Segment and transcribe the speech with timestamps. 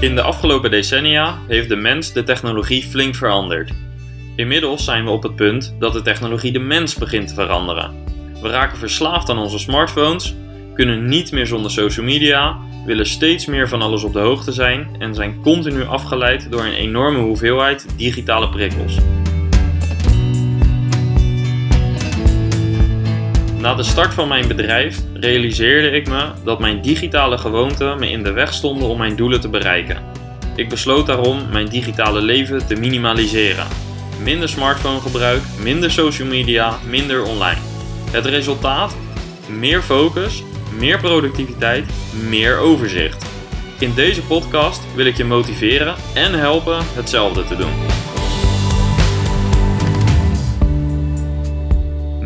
[0.00, 3.70] In de afgelopen decennia heeft de mens de technologie flink veranderd.
[4.34, 8.04] Inmiddels zijn we op het punt dat de technologie de mens begint te veranderen.
[8.42, 10.34] We raken verslaafd aan onze smartphones,
[10.74, 14.88] kunnen niet meer zonder social media, willen steeds meer van alles op de hoogte zijn
[14.98, 18.96] en zijn continu afgeleid door een enorme hoeveelheid digitale prikkels.
[23.66, 28.22] Na de start van mijn bedrijf realiseerde ik me dat mijn digitale gewoonten me in
[28.22, 30.02] de weg stonden om mijn doelen te bereiken.
[30.56, 33.66] Ik besloot daarom mijn digitale leven te minimaliseren.
[34.22, 37.60] Minder smartphonegebruik, minder social media, minder online.
[38.10, 38.96] Het resultaat?
[39.48, 40.42] Meer focus,
[40.78, 41.84] meer productiviteit,
[42.28, 43.26] meer overzicht.
[43.78, 48.05] In deze podcast wil ik je motiveren en helpen hetzelfde te doen.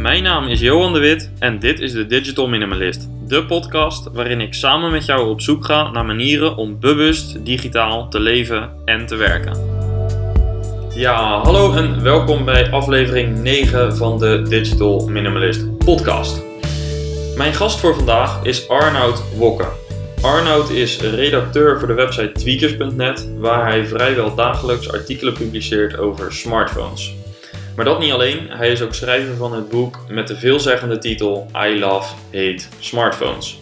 [0.01, 3.09] Mijn naam is Johan de Wit en dit is de Digital Minimalist.
[3.29, 8.09] De podcast waarin ik samen met jou op zoek ga naar manieren om bewust digitaal
[8.09, 9.57] te leven en te werken.
[10.95, 16.43] Ja, hallo en welkom bij aflevering 9 van de Digital Minimalist podcast.
[17.37, 19.69] Mijn gast voor vandaag is Arnoud Wokke.
[20.21, 27.20] Arnoud is redacteur voor de website tweakers.net, waar hij vrijwel dagelijks artikelen publiceert over smartphones.
[27.81, 31.51] Maar dat niet alleen, hij is ook schrijver van het boek met de veelzeggende titel
[31.65, 33.61] I Love Hate Smartphones.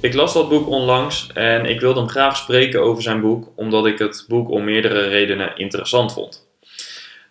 [0.00, 3.86] Ik las dat boek onlangs en ik wilde hem graag spreken over zijn boek, omdat
[3.86, 6.48] ik het boek om meerdere redenen interessant vond.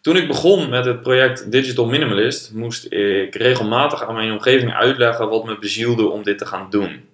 [0.02, 5.30] Toen ik begon met het project Digital Minimalist, moest ik regelmatig aan mijn omgeving uitleggen
[5.30, 7.10] wat me bezielde om dit te gaan doen.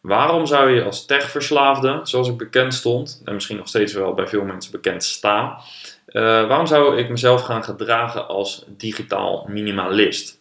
[0.00, 4.26] Waarom zou je als techverslaafde, zoals ik bekend stond, en misschien nog steeds wel bij
[4.26, 5.60] veel mensen bekend sta,
[6.08, 10.40] uh, waarom zou ik mezelf gaan gedragen als digitaal minimalist?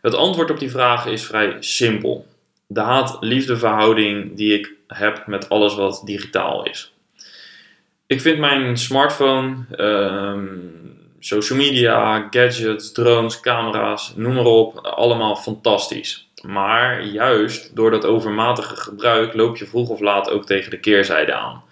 [0.00, 2.26] Het antwoord op die vraag is vrij simpel.
[2.66, 6.92] De haat-liefde verhouding die ik heb met alles wat digitaal is.
[8.06, 10.38] Ik vind mijn smartphone, uh,
[11.18, 16.28] social media, gadgets, drones, camera's, noem maar op, allemaal fantastisch.
[16.42, 21.34] Maar juist door dat overmatige gebruik loop je vroeg of laat ook tegen de keerzijde
[21.34, 21.62] aan.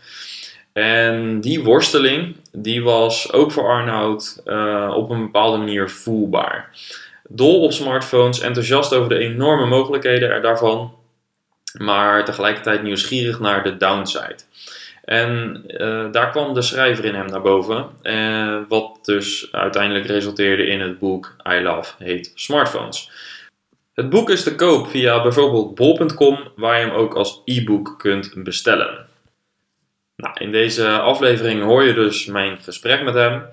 [0.76, 6.70] En die worsteling, die was ook voor Arnoud uh, op een bepaalde manier voelbaar.
[7.28, 10.94] Dol op smartphones, enthousiast over de enorme mogelijkheden er daarvan,
[11.78, 14.36] maar tegelijkertijd nieuwsgierig naar de downside.
[15.04, 20.66] En uh, daar kwam de schrijver in hem naar boven, uh, wat dus uiteindelijk resulteerde
[20.66, 23.10] in het boek I Love Hate Smartphones.
[23.94, 28.32] Het boek is te koop via bijvoorbeeld bol.com, waar je hem ook als e-book kunt
[28.36, 29.14] bestellen.
[30.16, 33.46] Nou, in deze aflevering hoor je dus mijn gesprek met hem.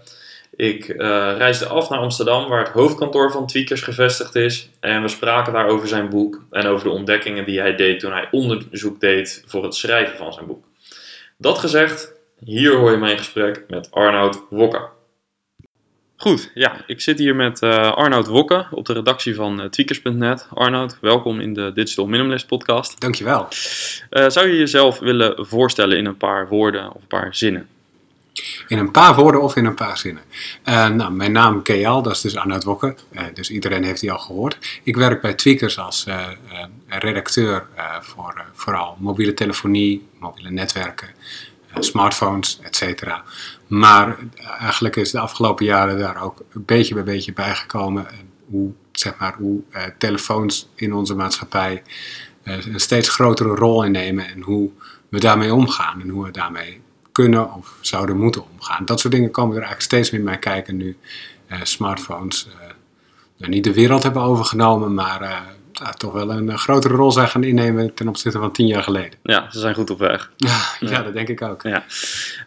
[0.55, 0.97] Ik uh,
[1.37, 4.69] reisde af naar Amsterdam, waar het hoofdkantoor van Tweakers gevestigd is.
[4.79, 8.11] En we spraken daar over zijn boek en over de ontdekkingen die hij deed toen
[8.11, 10.65] hij onderzoek deed voor het schrijven van zijn boek.
[11.37, 14.89] Dat gezegd, hier hoor je mijn gesprek met Arnoud Wokker.
[16.17, 20.47] Goed, ja, ik zit hier met uh, Arnoud Wokke op de redactie van uh, Tweakers.net.
[20.53, 23.01] Arnoud, welkom in de Digital Minimalist podcast.
[23.01, 23.47] Dankjewel.
[24.09, 27.67] Uh, zou je jezelf willen voorstellen in een paar woorden of een paar zinnen?
[28.67, 30.23] In een paar woorden of in een paar zinnen.
[30.97, 32.95] nou, mijn naam Kejal, dat is dus Arnoud Wokke.
[33.33, 34.79] dus iedereen heeft die al gehoord.
[34.83, 36.05] Ik werk bij Tweakers als
[36.87, 37.67] redacteur
[38.01, 41.07] voor vooral mobiele telefonie, mobiele netwerken,
[41.79, 43.03] smartphones, etc.
[43.73, 44.17] Maar
[44.59, 48.07] eigenlijk is de afgelopen jaren daar ook een beetje bij beetje bijgekomen
[48.49, 51.83] hoe, zeg maar, hoe eh, telefoons in onze maatschappij
[52.43, 54.69] eh, een steeds grotere rol innemen en hoe
[55.09, 56.81] we daarmee omgaan en hoe we daarmee
[57.11, 58.85] kunnen of zouden moeten omgaan.
[58.85, 60.97] Dat soort dingen komen er eigenlijk steeds meer bij kijken nu
[61.47, 62.47] eh, smartphones
[63.37, 67.43] nou, niet de wereld hebben overgenomen, maar toch wel een, eh, grotere rol zijn gaan
[67.43, 69.19] innemen ten opzichte van tien jaar geleden.
[69.23, 70.31] Ja, ze zijn goed op weg.
[70.37, 71.61] Ja, ja, dat denk ik ook.
[71.61, 71.83] Ja.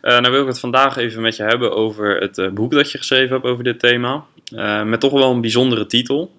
[0.02, 2.90] Uh, nou wil ik het vandaag even met je hebben over het uh, boek dat
[2.90, 4.24] je geschreven hebt over dit thema.
[4.54, 6.34] Uh, met toch wel een bijzondere titel.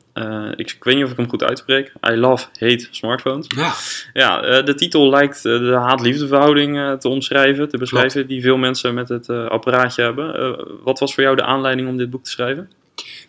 [0.56, 1.94] Ik, ik, weet niet of ik hem goed uitspreek.
[2.12, 3.46] I love, hate smartphones.
[3.48, 3.74] Ja.
[4.14, 8.28] Ja, de titel lijkt de haat-liefdeverhouding te omschrijven, te beschrijven, Klopt.
[8.28, 10.58] die veel mensen met het apparaatje hebben.
[10.84, 12.70] wat was voor jou de aanleiding om dit boek te schrijven?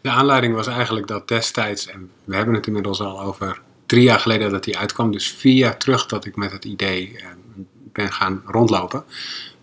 [0.00, 4.21] De aanleiding was eigenlijk dat destijds, en we hebben het inmiddels al over drie jaar
[4.21, 7.27] geleden dat hij uitkwam, dus vier jaar terug dat ik met het idee eh,
[7.93, 9.05] ben gaan rondlopen.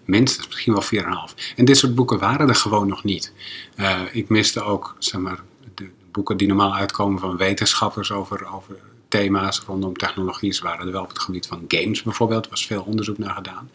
[0.06, 3.34] Minstens, misschien wel vier en dit soort boeken waren er gewoon nog niet.
[3.76, 5.40] Uh, ik miste ook, zeg maar,
[5.76, 8.76] de boeken die normaal uitkomen van wetenschappers over, over
[9.16, 12.44] thema's rondom technologie waren er wel op het gebied van games bijvoorbeeld.
[12.46, 13.70] Er was veel onderzoek naar gedaan.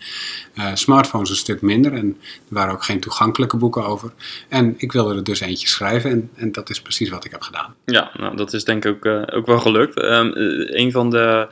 [0.55, 2.17] Uh, smartphones een stuk minder en
[2.49, 4.13] er waren ook geen toegankelijke boeken over.
[4.49, 7.43] En ik wilde er dus eentje schrijven en, en dat is precies wat ik heb
[7.43, 7.75] gedaan.
[7.85, 10.03] Ja, nou, dat is denk ik ook, uh, ook wel gelukt.
[10.03, 10.33] Um,
[10.67, 11.49] een van de,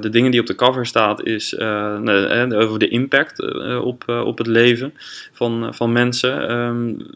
[0.00, 3.40] de dingen die op de cover staat is over de impact
[3.82, 4.94] op, op het leven
[5.32, 6.50] van, van mensen.
[6.50, 7.06] Um,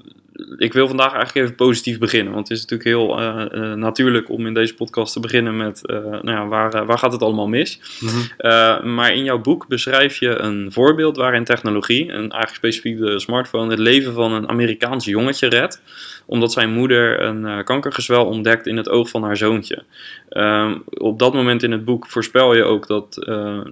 [0.56, 2.32] ik wil vandaag eigenlijk even positief beginnen.
[2.32, 5.80] Want het is natuurlijk heel uh, uh, natuurlijk om in deze podcast te beginnen met
[5.84, 7.80] uh, nou ja, waar, waar gaat het allemaal mis.
[8.00, 8.94] Mm -hmm.
[8.94, 13.70] maar in jouw boek beschrijf je een voorbeeld waarin technologie, en eigenlijk specifiek de smartphone,
[13.70, 15.82] het leven van een Amerikaans jongetje redt.
[16.26, 19.82] Omdat zijn moeder een kankergezwel ontdekt in het oog van haar zoontje.
[20.28, 23.14] Ehm, op dat moment in het boek voorspel je ook dat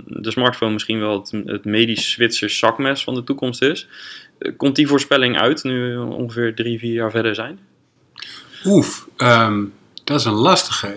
[0.07, 3.89] de smartphone misschien wel het, het medisch Zwitsers zakmes van de toekomst is.
[4.57, 7.59] Komt die voorspelling uit nu we ongeveer drie, vier jaar verder zijn?
[8.65, 9.73] Oef, um,
[10.05, 10.97] dat is een lastige.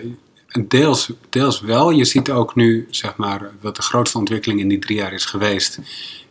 [0.68, 1.90] Deels, deels wel.
[1.90, 5.24] Je ziet ook nu, zeg maar, wat de grootste ontwikkeling in die drie jaar is
[5.24, 5.78] geweest,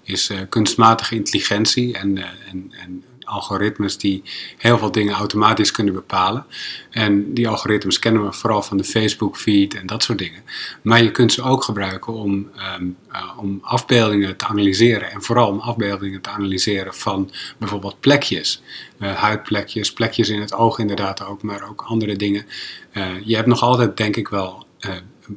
[0.04, 4.24] is uh, kunstmatige intelligentie en, uh, en, en algoritmes die
[4.58, 6.46] heel veel dingen automatisch kunnen bepalen.
[6.90, 10.44] En die algoritmes kennen we vooral van de Facebook feed en dat soort dingen.
[10.82, 12.50] Maar je kunt ze ook gebruiken om,
[12.80, 15.12] um, uh, om afbeeldingen te analyseren.
[15.12, 18.62] En vooral om afbeeldingen te analyseren van bijvoorbeeld plekjes.
[19.00, 22.46] Uh, huidplekjes, plekjes in het oog inderdaad ook, maar ook andere dingen.
[22.94, 24.66] Uh, je hebt nog altijd denk ik wel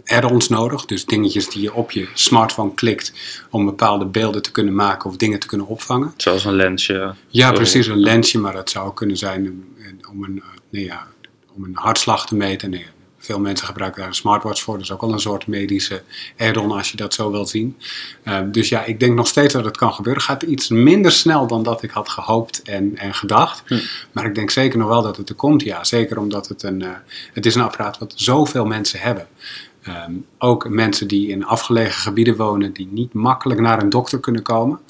[0.05, 0.85] add-ons nodig.
[0.85, 3.13] Dus dingetjes die je op je smartphone klikt
[3.51, 6.15] om bepaalde beelden te kunnen maken of dingen te kunnen opvangen.
[6.17, 7.15] Zoals een lensje.
[7.29, 9.65] Ja, precies, een lensje, maar dat zou kunnen zijn
[10.11, 11.07] om een, nee, ja,
[11.55, 12.71] om een hartslag te meten.
[12.71, 12.87] Nee,
[13.27, 16.03] veel mensen gebruiken daar een smartwatch voor, dus ook al een soort medische
[16.39, 17.77] add-on als je dat zo wilt zien.
[18.25, 20.23] Uh, dus ja, ik denk nog steeds dat het kan gebeuren.
[20.23, 23.63] Gaat iets minder snel dan dat ik had gehoopt en, en gedacht.
[23.67, 23.79] Hm.
[24.13, 25.85] Maar ik denk zeker nog wel dat het er komt, ja.
[25.85, 26.89] Zeker omdat het een, uh,
[27.33, 29.27] het is een apparaat wat zoveel mensen hebben.
[29.89, 34.43] Um, ook mensen die in afgelegen gebieden wonen, die niet makkelijk naar een dokter kunnen
[34.43, 34.81] komen.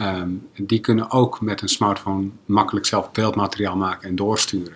[0.00, 4.74] Um, die kunnen ook met een smartphone makkelijk zelf beeldmateriaal maken en doorsturen.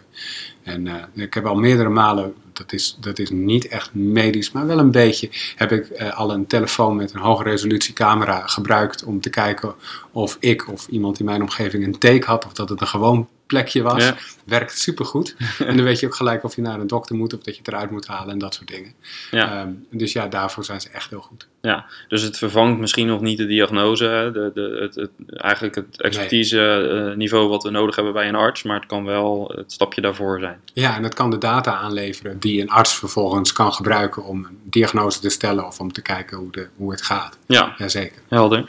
[0.62, 4.66] En uh, ik heb al meerdere malen, dat is, dat is niet echt medisch, maar
[4.66, 9.04] wel een beetje, heb ik uh, al een telefoon met een hoge resolutie camera gebruikt
[9.04, 9.74] om te kijken
[10.12, 13.28] of ik of iemand in mijn omgeving een take had of dat het een gewoon
[13.52, 14.04] plekje was.
[14.04, 14.16] Ja.
[14.44, 15.36] Werkt supergoed.
[15.58, 17.60] en dan weet je ook gelijk of je naar een dokter moet of dat je
[17.64, 18.92] het eruit moet halen en dat soort dingen.
[19.30, 19.62] Ja.
[19.62, 21.46] Um, dus ja, daarvoor zijn ze echt heel goed.
[21.60, 26.00] Ja, dus het vervangt misschien nog niet de diagnose, de, de, het, het, eigenlijk het
[26.00, 27.16] expertise nee.
[27.16, 30.40] niveau wat we nodig hebben bij een arts, maar het kan wel het stapje daarvoor
[30.40, 30.60] zijn.
[30.72, 34.58] Ja, en het kan de data aanleveren die een arts vervolgens kan gebruiken om een
[34.62, 37.38] diagnose te stellen of om te kijken hoe, de, hoe het gaat.
[37.46, 38.22] Ja, Jazeker.
[38.28, 38.64] helder.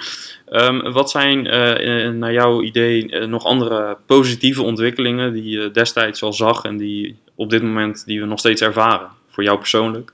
[0.51, 6.23] Um, wat zijn uh, naar jouw idee uh, nog andere positieve ontwikkelingen die je destijds
[6.23, 10.13] al zag en die op dit moment die we nog steeds ervaren, voor jou persoonlijk?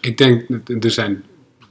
[0.00, 0.48] Ik denk,
[0.84, 1.24] er zijn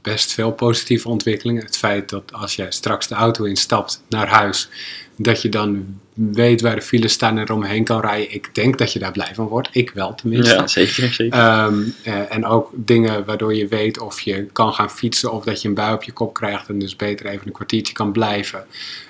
[0.05, 1.63] best veel positieve ontwikkelingen.
[1.65, 4.69] Het feit dat als jij straks de auto instapt naar huis,
[5.15, 8.33] dat je dan weet waar de files staan en eromheen kan rijden.
[8.33, 9.69] Ik denk dat je daar blij van wordt.
[9.71, 10.53] Ik wel tenminste.
[10.53, 11.13] Ja, zeker.
[11.13, 11.63] zeker.
[11.63, 15.61] Um, uh, en ook dingen waardoor je weet of je kan gaan fietsen of dat
[15.61, 18.65] je een bui op je kop krijgt en dus beter even een kwartiertje kan blijven.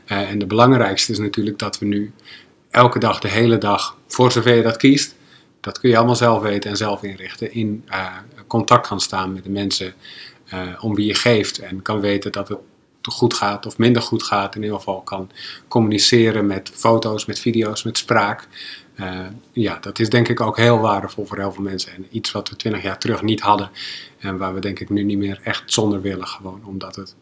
[0.08, 2.12] Uh, en de belangrijkste is natuurlijk dat we nu
[2.70, 5.16] elke dag, de hele dag, voor zover je dat kiest,
[5.62, 8.08] dat kun je allemaal zelf weten en zelf inrichten, in uh,
[8.48, 9.94] contact gaan staan met de mensen
[10.80, 12.60] om wie je geeft en kan weten dat het
[13.02, 14.56] goed gaat of minder goed gaat.
[14.56, 15.32] In ieder geval kan
[15.68, 18.48] communiceren met foto's, met video's, met spraak.
[19.00, 19.20] Uh,
[19.52, 21.94] ja, dat is denk ik ook heel waardevol voor heel veel mensen.
[21.94, 23.70] En iets wat we twintig jaar terug niet hadden.
[24.20, 26.28] En waar we denk ik nu niet meer echt zonder willen.
[26.28, 27.16] Gewoon omdat het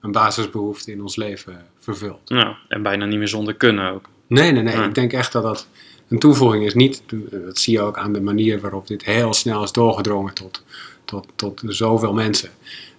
[0.00, 2.20] een basisbehoefte in ons leven vervult.
[2.24, 4.08] Ja, en bijna niet meer zonder kunnen ook.
[4.26, 4.76] Nee, nee, nee.
[4.76, 4.84] Ja.
[4.84, 5.66] Ik denk echt dat dat
[6.08, 6.74] een toevoeging is.
[6.74, 10.62] Niet, dat zie je ook aan de manier waarop dit heel snel is doorgedrongen tot,
[11.08, 12.50] tot, tot zoveel mensen.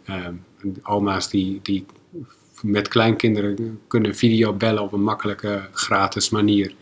[0.10, 0.28] Uh,
[0.84, 1.86] oma's die, die
[2.62, 6.74] met kleinkinderen kunnen videobellen op een makkelijke, gratis manier.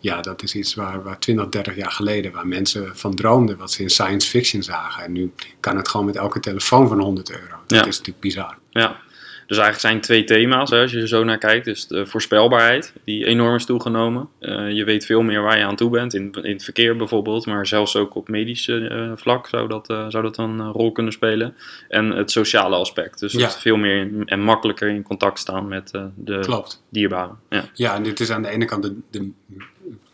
[0.00, 3.72] Ja, dat is iets waar, waar 20, 30 jaar geleden, waar mensen van droomden, wat
[3.72, 5.04] ze in science fiction zagen.
[5.04, 7.56] En nu kan het gewoon met elke telefoon van 100 euro.
[7.66, 7.86] Dat ja.
[7.86, 8.58] is natuurlijk bizar.
[8.70, 9.00] Ja,
[9.46, 11.64] dus eigenlijk zijn twee thema's, hè, als je er zo naar kijkt.
[11.64, 14.28] Dus de voorspelbaarheid, die enorm is toegenomen.
[14.40, 17.46] Uh, je weet veel meer waar je aan toe bent, in, in het verkeer bijvoorbeeld.
[17.46, 21.12] Maar zelfs ook op medisch uh, vlak zou dat, uh, zou dat een rol kunnen
[21.12, 21.54] spelen.
[21.88, 23.20] En het sociale aspect.
[23.20, 23.50] Dus ja.
[23.50, 26.82] veel meer in, en makkelijker in contact staan met de Klopt.
[26.88, 27.38] dierbaren.
[27.50, 27.64] Ja.
[27.72, 29.30] ja, en dit is aan de ene kant de, de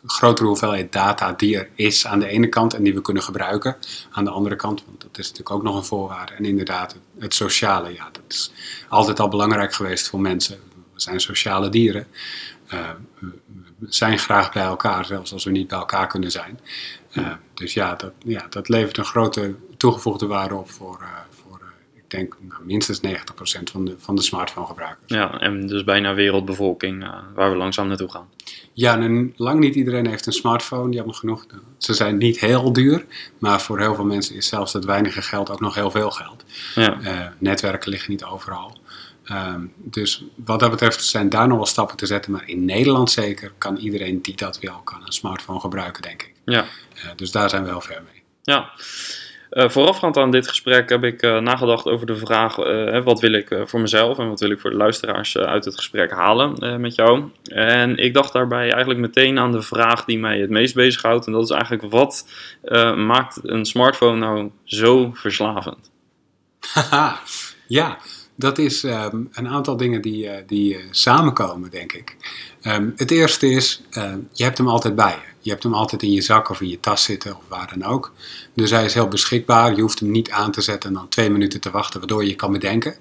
[0.06, 3.76] grotere hoeveelheid data die er is aan de ene kant en die we kunnen gebruiken
[4.10, 6.32] aan de andere kant, want dat is natuurlijk ook nog een voorwaarde.
[6.32, 8.52] En inderdaad, het sociale, ja, dat is
[8.88, 10.58] altijd al belangrijk geweest voor mensen.
[10.94, 12.06] We zijn sociale dieren.
[12.74, 12.88] Uh,
[13.80, 16.60] we zijn graag bij elkaar, zelfs als we niet bij elkaar kunnen zijn.
[17.12, 21.49] Uh, dus ja dat, ja, dat levert een grote toegevoegde waarde op voor, eh, voor
[21.49, 21.49] eh,
[22.12, 23.10] ik denk nou, minstens 90%
[23.72, 25.04] van de, van de smartphone gebruikers.
[25.06, 28.28] Ja, en dus bijna wereldbevolking eh, waar we langzaam naartoe gaan.
[28.72, 31.46] Ja, en lang niet iedereen heeft een smartphone, jammer genoeg.
[31.78, 33.06] Ze zijn niet heel duur,
[33.38, 36.44] maar voor heel veel mensen is zelfs dat weinige geld ook nog heel veel geld.
[36.74, 38.78] Ja, Eh, netwerken liggen niet overal.
[39.24, 43.10] Ehm, dus wat dat betreft zijn daar nog wel stappen te zetten, maar in Nederland
[43.10, 46.32] zeker kan iedereen die dat wil, kan een smartphone gebruiken, denk ik.
[46.44, 46.64] ja.
[46.94, 48.22] Eh, dus daar zijn we wel ver mee.
[48.42, 48.70] Ja.
[49.50, 53.32] Eh, voorafgaand aan dit gesprek heb ik eh, nagedacht over de vraag: eh, wat wil
[53.32, 56.94] ik voor mezelf en wat wil ik voor de luisteraars uit het gesprek halen met
[56.94, 57.24] jou?
[57.44, 61.26] En ik dacht daarbij eigenlijk meteen aan de vraag die mij het meest bezighoudt.
[61.26, 62.28] En dat is eigenlijk: wat
[62.96, 65.90] maakt een smartphone nou zo verslavend?
[66.72, 67.18] Haha,
[67.66, 67.98] ja,
[68.40, 72.16] dat is ehm, een aantal dingen die, eh, die eh, samenkomen, denk ik.
[72.60, 75.28] Ehm, het eerste is, ehm, je hebt hem altijd bij je.
[75.42, 77.88] Je hebt hem altijd in je zak of in je tas zitten of waar dan
[77.88, 78.12] ook.
[78.54, 79.74] Dus hij is heel beschikbaar.
[79.74, 82.34] Je hoeft hem niet aan te zetten en dan twee minuten te wachten, waardoor je
[82.34, 82.94] kan bedenken.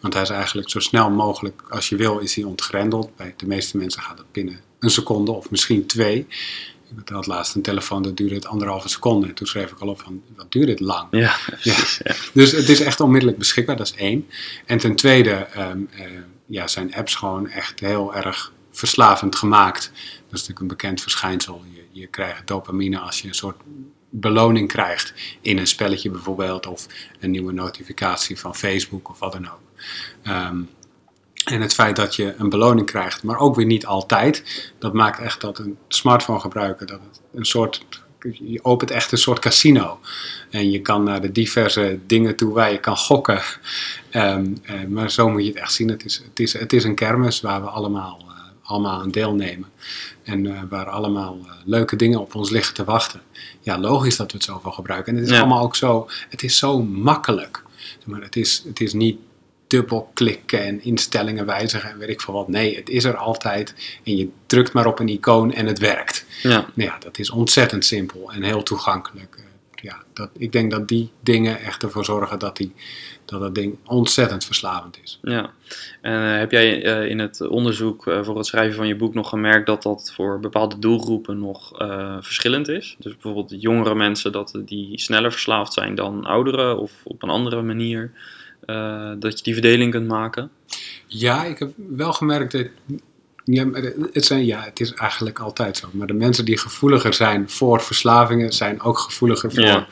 [0.00, 3.16] Want hij is eigenlijk zo snel mogelijk als je wil, is hij ontgrendeld.
[3.16, 6.26] Bij de meeste mensen gaat het binnen een seconde of misschien twee.
[6.96, 9.26] Ik had laatst een telefoon, dat duurde het anderhalve seconde.
[9.26, 11.06] En toen schreef ik al op van, wat duurt dit lang?
[11.10, 12.00] Ja, precies.
[12.04, 12.14] Ja.
[12.32, 14.28] Dus het is echt onmiddellijk beschikbaar, dat is één.
[14.66, 16.06] En ten tweede ehm, eh,
[16.46, 19.82] ja, zijn apps gewoon echt heel erg verslavend gemaakt.
[19.84, 21.64] Dat is natuurlijk een bekend verschijnsel.
[21.74, 23.56] Je, je krijgt dopamine als je een soort
[24.10, 26.66] beloning krijgt in een spelletje bijvoorbeeld.
[26.66, 26.86] Of
[27.20, 29.60] een nieuwe notificatie van Facebook of wat dan ook.
[30.22, 30.60] Ehm,
[31.46, 34.44] en het feit dat je een beloning krijgt, maar ook weer niet altijd,
[34.78, 37.84] dat maakt echt dat een smartphone gebruiken, dat het een soort,
[38.32, 39.98] je opent echt een soort casino.
[40.50, 43.40] En je kan naar de diverse dingen toe waar je kan gokken.
[44.10, 45.88] Ehm, eh, maar zo moet je het echt zien.
[45.88, 48.34] Het is, het is, het is een kermis waar we allemaal, eh,
[48.70, 49.68] allemaal aan deelnemen.
[50.22, 53.20] En eh, waar allemaal leuke dingen op ons liggen te wachten.
[53.60, 55.12] Ja, logisch dat we het zoveel gebruiken.
[55.12, 55.40] En het is Ja.
[55.40, 57.62] allemaal ook zo, het is zo makkelijk.
[58.04, 59.18] Maar het, is, het is niet
[59.66, 62.48] dubbel klikken en instellingen wijzigen en weet ik veel wat.
[62.48, 63.74] Nee, het is er altijd.
[64.04, 66.26] En je drukt maar op een icoon en het werkt.
[66.42, 66.66] Ja.
[66.74, 69.34] Ja, dat is ontzettend simpel en heel toegankelijk.
[69.36, 69.44] Eh,
[69.82, 72.74] Ja, dat, ik denk dat die dingen echt ervoor zorgen dat, die,
[73.24, 75.18] dat dat ding ontzettend verslavend is.
[75.22, 75.50] Ja,
[76.00, 79.28] en eh, heb jij eh, in het onderzoek voor het schrijven van je boek nog
[79.28, 81.72] gemerkt dat dat voor bepaalde doelgroepen nog
[82.20, 82.96] verschillend is?
[82.98, 87.62] Dus bijvoorbeeld jongere mensen dat die sneller verslaafd zijn dan ouderen of op een andere
[87.62, 88.12] manier
[88.66, 90.50] eh, dat je die verdeling kunt maken?
[91.06, 92.66] Ja, ik heb wel gemerkt dat.
[93.44, 93.66] Ja,
[94.12, 95.88] het, zijn, ja, het is eigenlijk altijd zo.
[95.92, 99.86] Maar de mensen die gevoeliger zijn voor verslavingen, zijn ook gevoeliger voor Ja.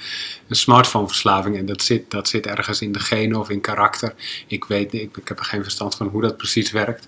[0.49, 1.57] een smartphoneverslaving.
[1.57, 4.15] En dat zit, dat zit ergens in de genen of in karakter.
[4.47, 7.07] Ik weet ik heb er geen verstand van hoe dat precies werkt.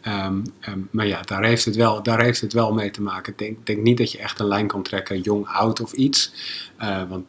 [0.00, 3.32] Ehm, ehm, maar ja, daar heeft, het wel, daar heeft het wel mee te maken.
[3.32, 6.32] Ik denk, denk niet dat je echt een lijn kan trekken, jong, oud of iets.
[6.76, 7.24] Eh, want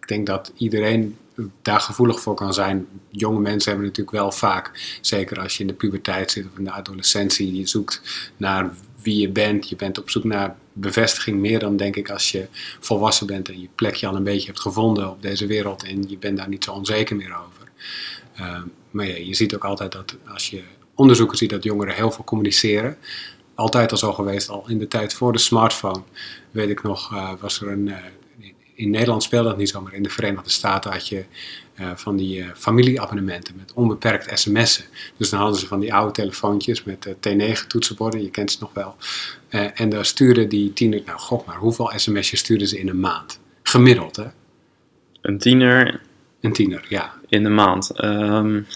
[0.00, 1.16] ik denk dat iedereen
[1.62, 2.86] daar gevoelig voor kan zijn.
[3.10, 6.64] Jonge mensen hebben natuurlijk wel vaak, zeker als je in de puberteit zit of in
[6.64, 8.00] de adolescentie, je zoekt
[8.36, 9.68] naar wie je bent.
[9.68, 12.46] Je bent op zoek naar bevestiging meer dan denk ik als je
[12.80, 16.18] volwassen bent en je plekje al een beetje hebt gevonden op deze wereld en je
[16.18, 17.68] bent daar niet zo onzeker meer over.
[18.40, 20.62] Uh, maar ja, je ziet ook altijd dat als je
[20.94, 22.96] onderzoeken ziet dat jongeren heel veel communiceren.
[23.54, 26.02] Altijd al zo geweest, al in de tijd voor de smartphone,
[26.50, 27.86] weet ik nog, uh, was er een.
[27.86, 27.96] Uh,
[28.74, 31.24] in Nederland speelde dat niet zo, maar in de Verenigde Staten had je
[31.80, 34.84] uh, van die uh, familieabonnementen met onbeperkt sms'en.
[35.16, 38.58] Dus dan hadden ze van die oude telefoontjes met uh, T9 toetsenborden, je kent ze
[38.60, 38.96] nog wel.
[39.74, 43.40] En daar stuurden die tiener, nou god maar, hoeveel sms'jes stuurden ze in een maand?
[43.62, 44.26] Gemiddeld, hè?
[45.20, 46.00] Een tiener?
[46.40, 47.14] Een tiener, ja.
[47.28, 48.04] In de maand.
[48.04, 48.66] Um...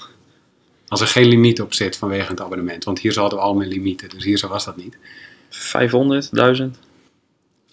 [0.89, 4.09] Als er geen limiet op zit vanwege het abonnement, want hier hadden we allemaal limieten,
[4.09, 4.97] dus hier zo was dat niet.
[5.49, 6.79] 500, 1000?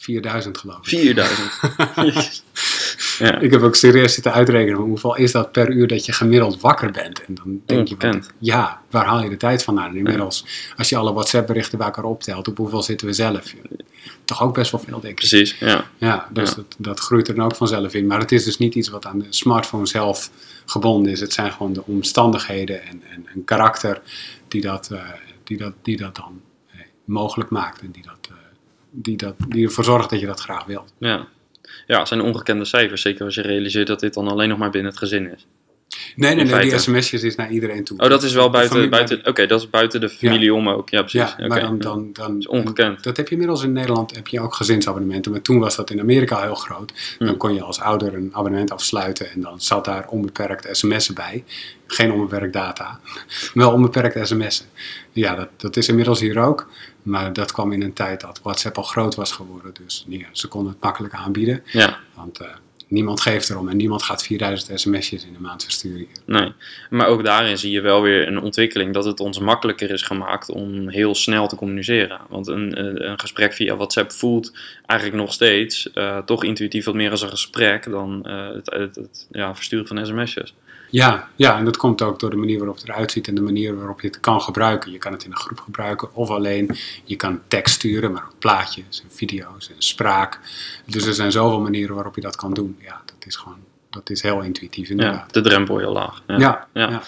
[0.06, 0.86] 4000 geloof ik.
[0.86, 2.44] 4000.
[3.20, 3.40] ja.
[3.40, 6.92] Ik heb ook serieus zitten uitrekenen hoeveel is dat per uur dat je gemiddeld wakker
[6.92, 7.26] bent.
[7.26, 9.90] En dan denk je, van, ja, waar haal je de tijd vandaan?
[9.90, 10.46] En inmiddels,
[10.78, 13.54] als je alle WhatsApp berichten bij elkaar optelt, op hoeveel zitten we zelf?
[14.26, 15.16] Toch ook best wel veel, denk ik.
[15.16, 15.86] Precies, ja.
[15.98, 16.56] Ja, dus ja.
[16.56, 18.08] Dat, dat groeit er dan ook vanzelf in.
[18.08, 20.32] Maar het is dus niet iets wat aan de smartphone zelf
[20.66, 21.20] gebonden is.
[21.20, 24.02] Het zijn gewoon de omstandigheden en, en een karakter
[24.48, 25.02] die dat, uh,
[25.44, 26.42] die dat, die dat dan
[26.76, 27.82] uh, mogelijk maakt.
[27.82, 28.25] En die dat...
[28.98, 30.94] Die, dat, die ervoor zorgt dat je dat graag wilt.
[30.98, 31.28] Ja.
[31.88, 33.02] ja, het zijn ongekende cijfers.
[33.02, 35.48] Zeker als je realiseert dat dit dan alleen nog maar binnen het gezin is.
[36.16, 37.98] Nee, nee, nee die sms'jes is naar iedereen toe.
[38.00, 40.54] Oh, dat is wel buiten, buiten oké, okay, dat is buiten de familie ja.
[40.54, 40.90] om ook.
[40.90, 41.36] Ja, precies.
[41.38, 43.04] Ja, maar dan, dan, dan, dat is ongekend.
[43.04, 45.32] Dat heb je inmiddels in Nederland, heb je ook gezinsabonnementen.
[45.32, 46.94] Maar toen was dat in Amerika heel groot.
[47.20, 51.44] Dan kon je als ouder een abonnement afsluiten en dan zat daar onbeperkt sms'en bij.
[51.88, 53.00] Geen onbeperkt data,
[53.54, 54.66] wel onbeperkt sms'en.
[55.12, 56.68] Ja, dat, dat is inmiddels hier ook.
[57.02, 59.74] Maar dat kwam in een tijd dat WhatsApp al groot was geworden.
[59.84, 61.64] Dus ja, ze konden het makkelijk aanbieden.
[61.66, 61.98] Ja.
[62.14, 62.48] Want uh,
[62.88, 66.08] niemand geeft erom en niemand gaat 4000 sms'jes in de maand versturen.
[66.26, 66.52] Nee,
[66.90, 70.52] maar ook daarin zie je wel weer een ontwikkeling dat het ons makkelijker is gemaakt
[70.52, 72.20] om heel snel te communiceren.
[72.30, 76.96] Want een, een een gesprek via WhatsApp voelt eigenlijk nog steeds eh, toch intuïtief wat
[76.96, 80.54] meer als een gesprek dan eh, het, het, het ja, versturen van sms'jes.
[80.96, 83.42] Ja, ja, en dat komt ook door de manier waarop het eruit ziet en de
[83.42, 84.92] manier waarop je het kan gebruiken.
[84.92, 86.78] Je kan het in een groep gebruiken of alleen.
[87.04, 90.40] Je kan tekst sturen, maar ook plaatjes en video's en spraak.
[90.86, 92.78] Dus er zijn zoveel manieren waarop je dat kan doen.
[92.82, 93.58] Ja, dat is gewoon,
[93.90, 95.34] dat is heel intuïtief Ja, inderdaad.
[95.34, 96.24] de drempel heel laag.
[96.28, 96.68] Ja, Ja.
[96.74, 97.02] ja.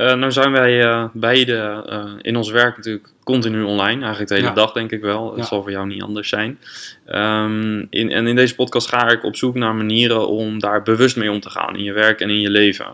[0.00, 4.00] Eh, nou zijn wij eh, beide eh, in ons werk natuurlijk continu online.
[4.00, 4.54] Eigenlijk de hele Ja.
[4.54, 5.28] dag denk ik wel.
[5.28, 5.44] Dat Ja.
[5.44, 6.58] zal voor jou niet anders zijn.
[7.06, 11.16] Ehm, in, en in deze podcast ga ik op zoek naar manieren om daar bewust
[11.16, 11.76] mee om te gaan.
[11.76, 12.86] In je werk en in je leven.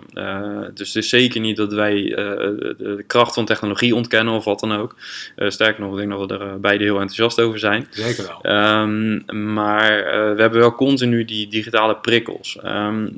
[0.75, 4.73] Dus het is zeker niet dat wij de, kracht van technologie ontkennen of wat dan
[4.73, 4.95] ook.
[5.37, 7.87] Sterker nog, ik denk dat we er beide heel enthousiast over zijn.
[7.91, 8.39] Zeker wel.
[8.43, 9.21] Ehm,
[9.53, 12.59] maar we hebben wel continu die digitale prikkels.
[12.63, 13.09] Ehm,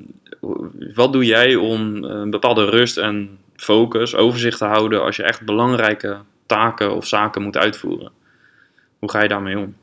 [0.94, 5.44] wat doe jij om een bepaalde rust en focus, overzicht te houden als je echt
[5.44, 8.12] belangrijke taken of zaken moet uitvoeren?
[8.98, 9.74] Hoe ga je daarmee om?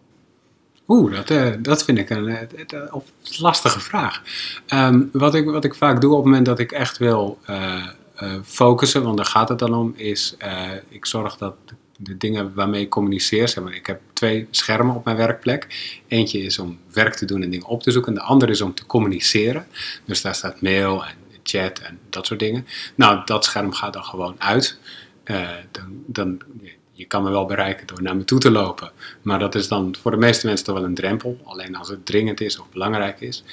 [0.88, 2.94] Oeh, dat, eh, dat vind ik een, eh, eh,
[3.40, 4.22] lastige vraag.
[4.66, 7.86] Ehm, wat, ik, wat ik vaak doe op het moment dat ik echt wil eh,
[8.44, 10.38] focussen, want daar gaat het dan om, is
[10.90, 11.56] ik zorg dat
[11.98, 15.68] de dingen waarmee ik communiceer, zeg ik heb twee schermen op mijn werkplek.
[16.08, 18.62] Eentje is om werk te doen en dingen op te zoeken, en de andere is
[18.62, 19.68] om te communiceren.
[20.06, 21.16] Dus daar staat mail en
[21.48, 22.68] chat en dat soort dingen.
[22.96, 24.80] Nou, dat scherm gaat dan gewoon uit.
[25.24, 26.42] Eh, dan, dan,
[26.92, 28.92] je kan me wel bereiken door naar me toe te lopen.
[29.22, 31.40] Maar dat is dan voor de meeste mensen toch wel een drempel.
[31.44, 33.44] Alleen als het dringend is of belangrijk is.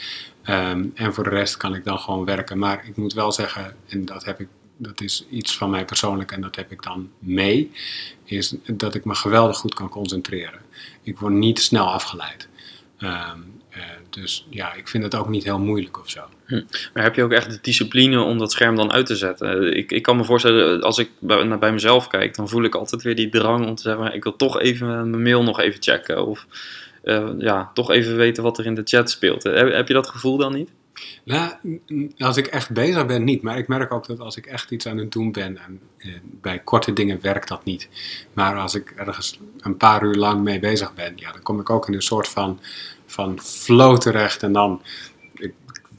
[0.42, 2.58] Ehm, en voor de rest kan ik dan gewoon werken.
[2.58, 6.32] Maar ik moet wel zeggen, en dat, heb ik, dat is iets van mij persoonlijk
[6.32, 7.70] en dat heb ik dan mee.
[8.24, 10.60] Is dat ik me geweldig goed kan concentreren.
[11.02, 12.48] Ik word niet snel afgeleid.
[12.98, 16.24] Ehm, eh, dus ja, ik vind het ook niet heel moeilijk of zo.
[16.94, 19.76] Maar heb je ook echt de discipline om dat scherm dan uit te zetten?
[19.76, 23.02] Ik, ik kan me voorstellen, als ik bij, bij mezelf kijk, dan voel ik altijd
[23.02, 26.26] weer die drang om te zeggen, ik wil toch even mijn mail nog even checken.
[26.26, 26.46] Of
[27.02, 29.42] eh, ja, toch even weten wat er in de chat speelt.
[29.42, 30.70] Heb, heb je dat gevoel dan niet?
[31.24, 31.52] Nou,
[32.18, 33.42] als ik echt bezig ben, niet.
[33.42, 36.10] Maar ik merk ook dat als ik echt iets aan het doen ben, en eh,
[36.22, 37.88] bij korte dingen werkt dat niet.
[38.32, 41.70] Maar als ik ergens een paar uur lang mee bezig ben, ja, dan kom ik
[41.70, 42.60] ook in een soort van,
[43.06, 44.42] van flow terecht.
[44.42, 44.82] En dan,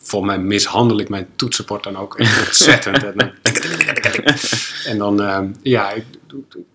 [0.04, 3.04] volgens mij mishandel ik mijn toetsenbord dan ook ontzettend.
[3.04, 3.32] en dan,
[4.86, 6.06] en dan, ehm, ja, ik-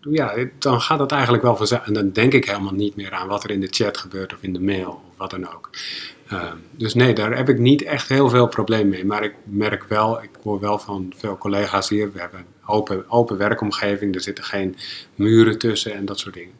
[0.01, 1.87] ja, dan gaat het eigenlijk wel vanzelf.
[1.87, 4.39] En dan denk ik helemaal niet meer aan wat er in de chat gebeurt of
[4.41, 5.71] in de mail of wat dan ook.
[6.29, 9.05] Ehm, dus nee, daar heb ik niet echt heel veel probleem mee.
[9.05, 13.11] Maar ik merk wel, ik hoor wel van veel collega's hier, we hebben een open,
[13.11, 14.77] open werkomgeving, er zitten geen
[15.15, 16.55] muren tussen en dat soort dingen.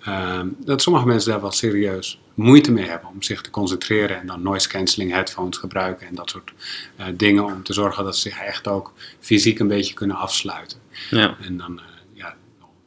[0.00, 4.26] Ehm, dat sommige mensen daar wel serieus moeite mee hebben om zich te concentreren en
[4.26, 6.52] dan noise cancelling headphones gebruiken en dat soort
[6.96, 10.78] eh, dingen om te zorgen dat ze zich echt ook fysiek een beetje kunnen afsluiten.
[11.10, 11.36] Ja.
[11.40, 12.34] En dan, eh, ja,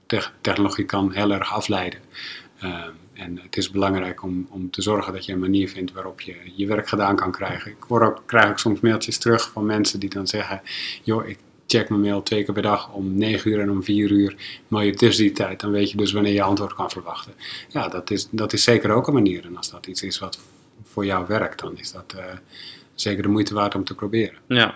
[0.05, 1.99] te- technologie kan heel erg afleiden.
[2.59, 6.21] Ehm, en het is belangrijk om, om te zorgen dat je een manier vindt waarop
[6.21, 7.71] je je werk gedaan kan krijgen.
[7.71, 10.61] Ik hoor ook, krijg ook soms mailtjes terug van mensen die dan zeggen:
[11.03, 11.39] joh, ik
[11.77, 14.35] check mijn mail twee keer per dag om 9 uur en om 4 uur.
[14.67, 17.33] Maar je tussen die tijd, dan weet je dus wanneer je antwoord kan verwachten.
[17.69, 19.45] Ja, dat is, dat is zeker ook een manier.
[19.45, 20.39] En als dat iets is wat
[20.83, 22.25] voor jou werkt, dan is dat eh,
[23.03, 24.35] zeker de moeite waard om te proberen.
[24.47, 24.75] Ja,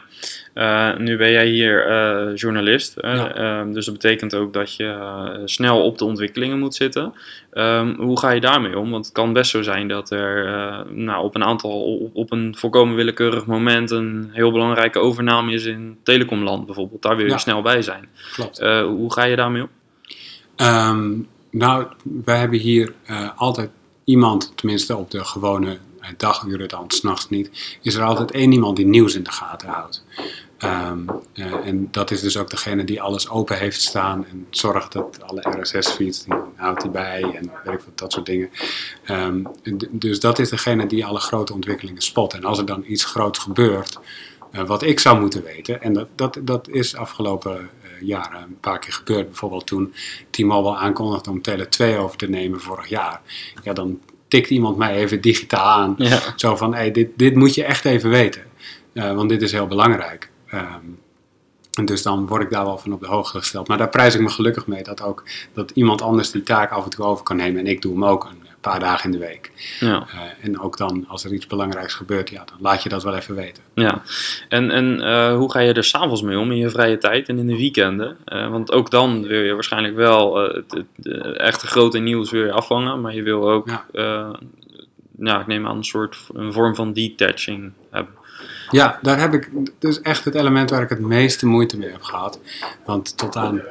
[0.53, 2.93] Eh, nu ben jij hier eh, journalist?
[3.01, 3.33] Ja.
[3.35, 7.13] Ehm, dus dat betekent ook dat je eh, snel op de ontwikkelingen moet zitten.
[7.51, 8.91] Ehm, hoe ga je daarmee om?
[8.91, 10.45] Want het kan best zo zijn dat er
[10.89, 15.65] nou, op een aantal, op, op een volkomen willekeurig moment een heel belangrijke overname is
[15.65, 17.01] in telecomland bijvoorbeeld.
[17.01, 17.37] Daar wil je Ja.
[17.37, 18.09] snel bij zijn.
[18.33, 18.59] Klopt.
[18.83, 19.69] Hoe ga je daarmee om?
[20.55, 21.13] Ehm,
[21.51, 21.85] nou,
[22.25, 22.93] wij hebben hier
[23.35, 23.69] altijd
[24.03, 25.77] iemand, tenminste op de gewone
[26.17, 30.03] daguren dan, s'nachts niet, is er altijd één iemand die nieuws in de gaten houdt.
[30.57, 30.99] Ehm,
[31.33, 35.21] eh, en dat is dus ook degene die alles open heeft staan en zorgt dat
[35.21, 37.51] alle RSS-feeds, die houdt hij bij en
[37.95, 38.49] dat soort dingen.
[39.03, 39.43] Ehm,
[39.91, 42.33] dus dat is degene die alle grote ontwikkelingen spot.
[42.33, 43.99] En als er dan iets groots gebeurt,
[44.51, 48.59] eh, wat ik zou moeten weten, en dat, dat, dat is afgelopen eh, jaren een
[48.59, 49.93] paar keer gebeurd, bijvoorbeeld toen
[50.29, 53.21] T-Mobile aankondigde om Tele 2 over te nemen vorig jaar,
[53.63, 55.95] ja, dan tikt iemand mij even digitaal aan.
[55.97, 56.19] Ja.
[56.35, 58.41] Zo van, hey, dit, dit moet je echt even weten,
[58.93, 60.29] Eh, want dit is heel belangrijk.
[60.47, 60.85] Ehm,
[61.73, 63.67] en dus dan word ik daar wel van op de hoogte gesteld.
[63.67, 66.83] Maar daar prijs ik me gelukkig mee dat ook dat iemand anders die taak af
[66.83, 67.59] en toe over kan nemen.
[67.59, 68.27] En ik doe hem ook
[68.67, 69.51] paar dagen in de week.
[69.79, 70.07] Ja.
[70.11, 73.15] Eh, en ook dan, als er iets belangrijks gebeurt, ja, dan laat je dat wel
[73.15, 73.63] even weten.
[73.73, 74.01] Ja,
[74.49, 77.37] en, en eh, hoe ga je er s'avonds mee om in je vrije tijd en
[77.37, 78.17] in de weekenden?
[78.25, 83.01] Eh, want ook dan wil je waarschijnlijk wel het, het, echte grote nieuws weer afvangen,
[83.01, 83.85] maar je wil ook Ja.
[85.19, 88.13] ja, ik neem aan, een soort een vorm van detaching hebben.
[88.69, 89.49] Ja, daar heb ik
[89.79, 92.39] dus echt het element waar ik het meeste moeite mee heb gehad.
[92.85, 93.61] Want tot aan,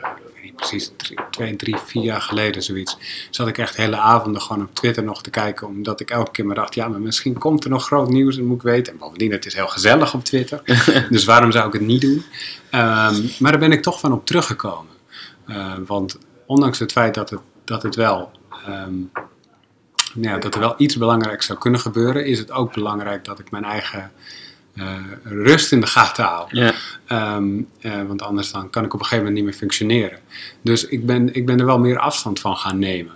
[0.57, 2.97] precies, drie, twee, drie, vier jaar geleden zoiets,
[3.31, 5.67] zat ik echt hele avonden gewoon op Twitter nog te kijken.
[5.67, 8.47] Omdat ik elke keer maar dacht, ja, maar misschien komt er nog groot nieuws en
[8.47, 8.93] moet ik weten.
[8.93, 10.63] En bovendien, het is heel gezellig op Twitter.
[11.11, 12.25] dus waarom zou ik het niet doen?
[12.71, 14.95] Ehm, maar daar ben ik toch van op teruggekomen.
[15.47, 18.31] Uh, want ondanks het feit dat het, dat het wel...
[18.69, 19.11] Um,
[20.21, 23.51] ja, dat er wel iets belangrijks zou kunnen gebeuren, is het ook belangrijk dat ik
[23.51, 24.13] mijn eigen
[24.77, 26.49] uh, rust in de gaten hou.
[26.51, 26.73] Ja.
[27.37, 30.19] Um, uh, want anders dan kan ik op een gegeven moment niet meer functioneren.
[30.63, 33.13] Dus ik ben, ik ben er wel meer afstand van gaan nemen.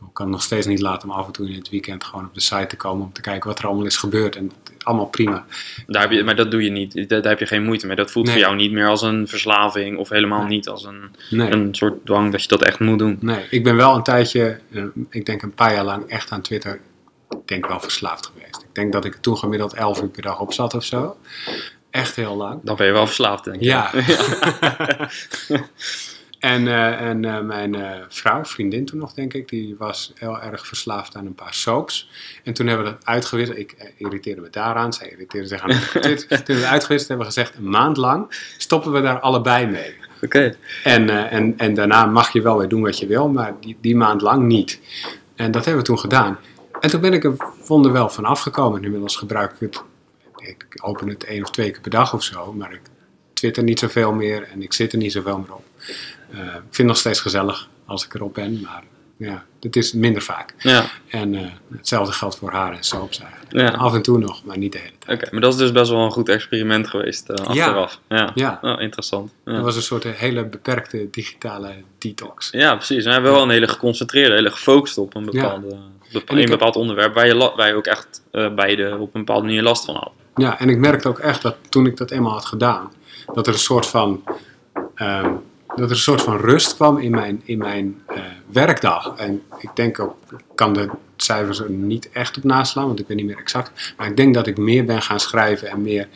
[0.00, 2.34] Ik kan nog steeds niet laten om af en toe in het weekend gewoon op
[2.34, 4.36] de site te komen om te kijken wat er allemaal is gebeurd.
[4.36, 5.44] En allemaal prima.
[5.86, 7.08] Daar heb je, maar dat doe je niet.
[7.08, 7.96] Daar, heb je geen moeite mee.
[7.96, 8.34] Dat voelt Nee.
[8.34, 10.48] voor jou niet meer als een verslaving of helemaal Nee.
[10.48, 11.50] niet als een, Nee.
[11.50, 13.18] een soort dwang dat je dat echt moet doen.
[13.20, 16.40] Nee, ik ben wel een tijdje, eh, ik denk een paar jaar lang echt aan
[16.40, 16.80] Twitter,
[17.44, 18.62] denk wel verslaafd geweest.
[18.62, 21.16] Ik denk dat ik toen gemiddeld 11 uur per dag op zat of zo.
[21.90, 22.60] Echt heel lang.
[22.62, 23.62] Dan ben je wel verslaafd, denk ik.
[23.62, 23.90] Ja.
[26.40, 30.40] en eh, en eh, mijn eh, vrouw, vriendin toen nog denk ik, die was heel
[30.40, 32.10] erg verslaafd aan een paar soaps.
[32.44, 33.58] En toen hebben we dat uitgewisseld.
[33.58, 36.16] Ik irriteerde me daaraan, zij irriteerde zich aan Twitter.
[36.18, 38.26] toen hebben we het uitgewisseld hebben we gezegd, een maand lang
[38.58, 39.94] stoppen we daar allebei mee.
[40.22, 40.56] Oké.
[40.84, 43.96] En, en, en daarna mag je wel weer doen wat je wil, maar die, die
[43.96, 44.80] maand lang niet.
[45.34, 46.38] En dat hebben we toen gedaan.
[46.80, 48.84] En toen ben ik er wonderwel van afgekomen.
[48.84, 49.82] Inmiddels gebruik ik het,
[50.36, 52.80] ik open het één of twee keer per dag of zo, maar ik
[53.32, 55.64] twitter niet zoveel meer en ik zit er niet zoveel meer op.
[56.30, 58.82] Eh, ik vind het nog steeds gezellig als ik erop ben, maar
[59.16, 60.54] ja, het is minder vaak.
[60.58, 63.52] Ja, En eh, hetzelfde geldt voor haar en soaps eigenlijk.
[63.52, 63.68] ja.
[63.78, 65.20] Af en toe nog, maar niet de hele tijd.
[65.22, 68.00] Oké, maar dat is dus best wel een goed experiment geweest eh, achteraf.
[68.08, 68.30] Ja.
[68.34, 69.32] Ja, Oh, interessant.
[69.44, 69.52] Ja.
[69.52, 72.48] dat was een soort hele beperkte digitale detox.
[72.52, 72.98] Ja, precies.
[72.98, 75.76] En we hebben wel een hele geconcentreerde, hele gefocust op een, bepaalde,
[76.12, 78.96] bepa- ik een heb- bepaald onderwerp waar je, la- waar je ook echt eh, beide
[78.98, 80.12] op een bepaalde manier last van had.
[80.34, 82.92] Ja, en ik merkte ook echt dat toen ik dat eenmaal had gedaan,
[83.34, 84.22] dat er een soort van,
[84.94, 85.30] ehm,
[85.66, 89.12] dat er een soort van rust kwam in mijn, in mijn eh, werkdag.
[89.16, 93.08] En ik denk ook, ik kan de cijfers er niet echt op naslaan, want ik
[93.08, 93.94] weet niet meer exact.
[93.96, 96.08] Maar ik denk dat ik meer ben gaan schrijven en meer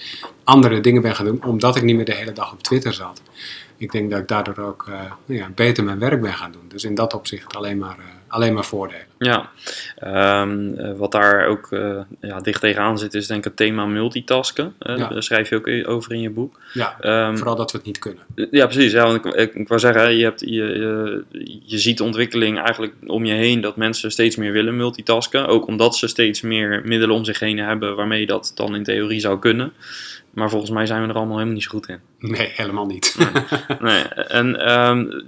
[0.44, 3.22] andere dingen ben gaan doen, omdat ik niet meer de hele dag op Twitter zat.
[3.76, 4.94] Ik denk dat ik daardoor ook eh,
[5.26, 6.64] nou ja, beter mijn werk ben gaan doen.
[6.68, 7.96] Dus in dat opzicht alleen maar,
[8.35, 9.03] alleen maar voordelen.
[9.18, 9.49] Ja,
[9.97, 13.87] Ehm, eh, wat daar ook eh, ja, dicht tegenaan zit is denk ik het thema
[13.87, 14.75] multitasken.
[14.79, 15.09] Eh, Ja.
[15.09, 16.61] Daar schrijf je ook over in je boek.
[16.73, 18.23] Ja, Ehm, vooral dat we het niet kunnen.
[18.51, 18.92] Ja, precies.
[18.92, 21.25] Ja, want ik, ik, ik wou zeggen, je, hebt, je, je,
[21.64, 25.47] je ziet de ontwikkeling eigenlijk om je heen dat mensen steeds meer willen multitasken.
[25.47, 29.20] Ook omdat ze steeds meer middelen om zich heen hebben waarmee dat dan in theorie
[29.20, 29.73] zou kunnen.
[30.35, 31.99] Maar volgens mij zijn we er allemaal helemaal niet zo goed in.
[32.18, 33.16] Nee, helemaal niet.
[33.81, 34.03] Nee.
[34.29, 35.20] En ehm,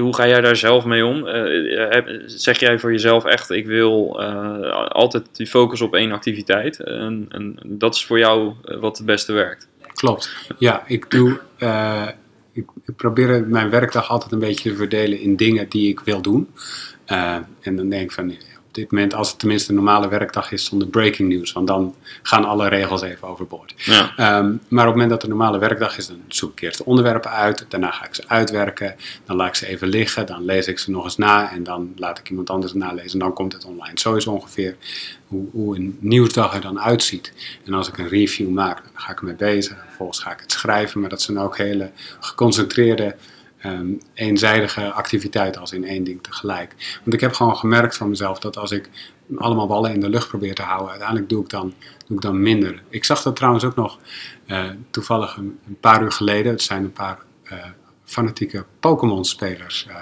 [0.00, 1.26] hoe ga jij daar zelf mee om?
[1.26, 6.12] Eh, heb- zeg jij voor jezelf echt, ik wil eh, altijd die focus op één
[6.12, 6.80] activiteit.
[6.80, 9.68] En, en dat is voor jou eh, wat het beste werkt.
[9.94, 10.46] Klopt.
[10.58, 11.40] Ja, ik doe.
[11.58, 12.08] eh,
[12.52, 16.22] ik, ik probeer mijn werkdag altijd een beetje te verdelen in dingen die ik wil
[16.22, 16.48] doen.
[17.04, 18.34] Eh, en dan denk ik van.
[18.72, 21.94] Op dit moment, als het tenminste een normale werkdag is zonder breaking news, want dan
[22.22, 23.74] gaan alle regels even overboord.
[23.76, 26.60] Ja, Ehm, maar op het moment dat het een normale werkdag is, dan zoek ik
[26.60, 27.66] eerst de onderwerpen uit.
[27.68, 28.94] Daarna ga ik ze uitwerken.
[29.24, 30.26] Dan laat ik ze even liggen.
[30.26, 31.52] Dan lees ik ze nog eens na.
[31.52, 33.12] En dan laat ik iemand anders nalezen.
[33.12, 34.00] En dan komt het online.
[34.00, 34.76] Zo is ongeveer
[35.26, 37.32] hoe, hoe een nieuwsdag er dan uitziet.
[37.64, 39.76] En als ik een review maak, dan ga ik ermee bezig.
[39.86, 41.00] Vervolgens ga ik het schrijven.
[41.00, 43.14] Maar dat zijn ook hele geconcentreerde,
[43.62, 46.98] ehm, eenzijdige activiteiten als in één ding tegelijk.
[47.02, 48.90] Want ik heb gewoon gemerkt van mezelf dat als ik
[49.36, 51.74] allemaal ballen in de lucht probeer te houden, uiteindelijk doe ik dan,
[52.06, 52.82] doe ik dan minder.
[52.88, 53.98] Ik zag dat trouwens ook nog
[54.46, 56.52] eh, toevallig een, paar uur geleden.
[56.52, 57.58] Het zijn een paar eh,
[58.04, 59.96] fanatieke Pokémon-spelers eh,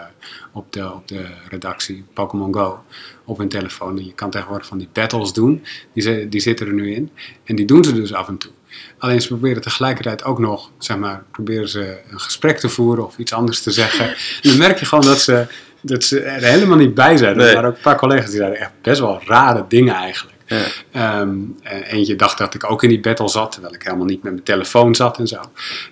[0.52, 2.82] op, de, op de redactie, Pokémon Go,
[3.24, 4.04] op hun telefoon.
[4.04, 7.10] Je kan tegenwoordig van die battles doen, die, die zitten er nu in.
[7.44, 8.52] En die doen ze dus af en toe.
[8.98, 13.18] Alleen ze proberen tegelijkertijd ook nog, zeg maar, proberen ze een gesprek te voeren of
[13.18, 14.09] iets anders te zeggen.
[14.42, 15.46] En dan merk je gewoon dat ze,
[15.80, 17.37] dat ze er helemaal niet bij zijn.
[17.37, 17.48] Nee.
[17.48, 20.29] Er waren ook een paar collega's die zeiden echt best wel rare dingen eigenlijk.
[20.50, 20.66] Ja.
[20.92, 24.22] Ehm, en eentje dacht dat ik ook in die battle zat, terwijl ik helemaal niet
[24.22, 25.40] met mijn telefoon zat en zo.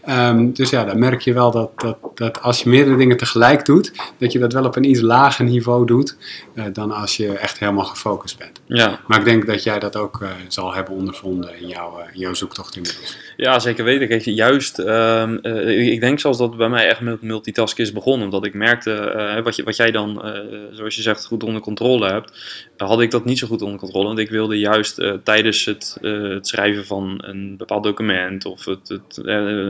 [0.02, 3.64] Ehm, dus ja, dan merk je wel dat, dat, dat als je meerdere dingen tegelijk
[3.64, 6.16] doet, dat je dat wel op een iets lager niveau doet
[6.54, 8.60] eh, dan als je echt helemaal gefocust bent.
[8.66, 9.00] ja.
[9.06, 12.20] Maar ik denk dat jij dat ook eh, zal hebben ondervonden in jouw, eh, in
[12.20, 13.16] jouw zoektocht inmiddels.
[13.40, 14.08] Ja, zeker weten.
[14.08, 17.92] Kijk, juist, ehm, eh, ik denk zelfs dat het bij mij echt met multitasken is
[17.92, 18.24] begonnen.
[18.24, 21.60] Omdat ik merkte, eh, wat, je, wat jij dan, eh, zoals je zegt, goed onder
[21.60, 22.32] controle hebt,
[22.76, 24.06] had ik dat niet zo goed onder controle.
[24.06, 29.16] Want ik wilde juist tijdens het, het schrijven van een bepaald document of het, het,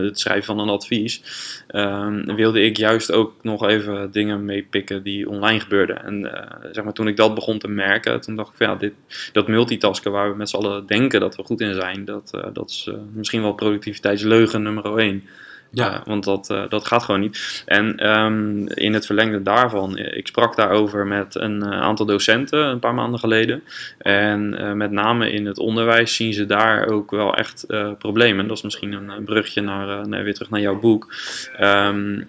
[0.05, 1.23] het schrijven van een advies,
[1.67, 6.05] ehm, wilde ik juist ook nog even dingen meepikken die online gebeurden.
[6.05, 6.31] En
[6.73, 8.93] zeg maar, toen ik dat begon te merken, toen dacht ik van ja, dit,
[9.33, 12.71] dat multitasken waar we met z'n allen denken dat we goed in zijn, dat, dat
[12.71, 15.25] is misschien wel productiviteitsleugen nummer één.
[15.71, 15.95] Ja.
[15.95, 17.63] Uh, want dat, uh, dat gaat gewoon niet.
[17.67, 22.79] En um, in het verlengde daarvan, ik sprak daarover met een uh, aantal docenten een
[22.79, 23.63] paar maanden geleden.
[23.99, 27.67] En met name in het onderwijs zien ze daar ook wel echt
[27.99, 28.49] problemen.
[28.49, 31.15] Dat is misschien een brugje naar, naar, weer terug naar jouw boek.
[31.61, 32.29] Um,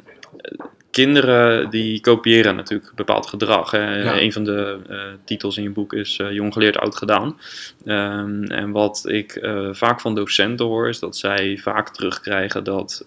[0.92, 3.72] kinderen die kopiëren natuurlijk bepaald gedrag.
[3.72, 4.22] Ja.
[4.22, 7.40] Een van de uh, titels in je boek is uh, Jong geleerd, oud gedaan.
[7.86, 13.06] Um, en wat ik uh, vaak van docenten hoor, is dat zij vaak terugkrijgen dat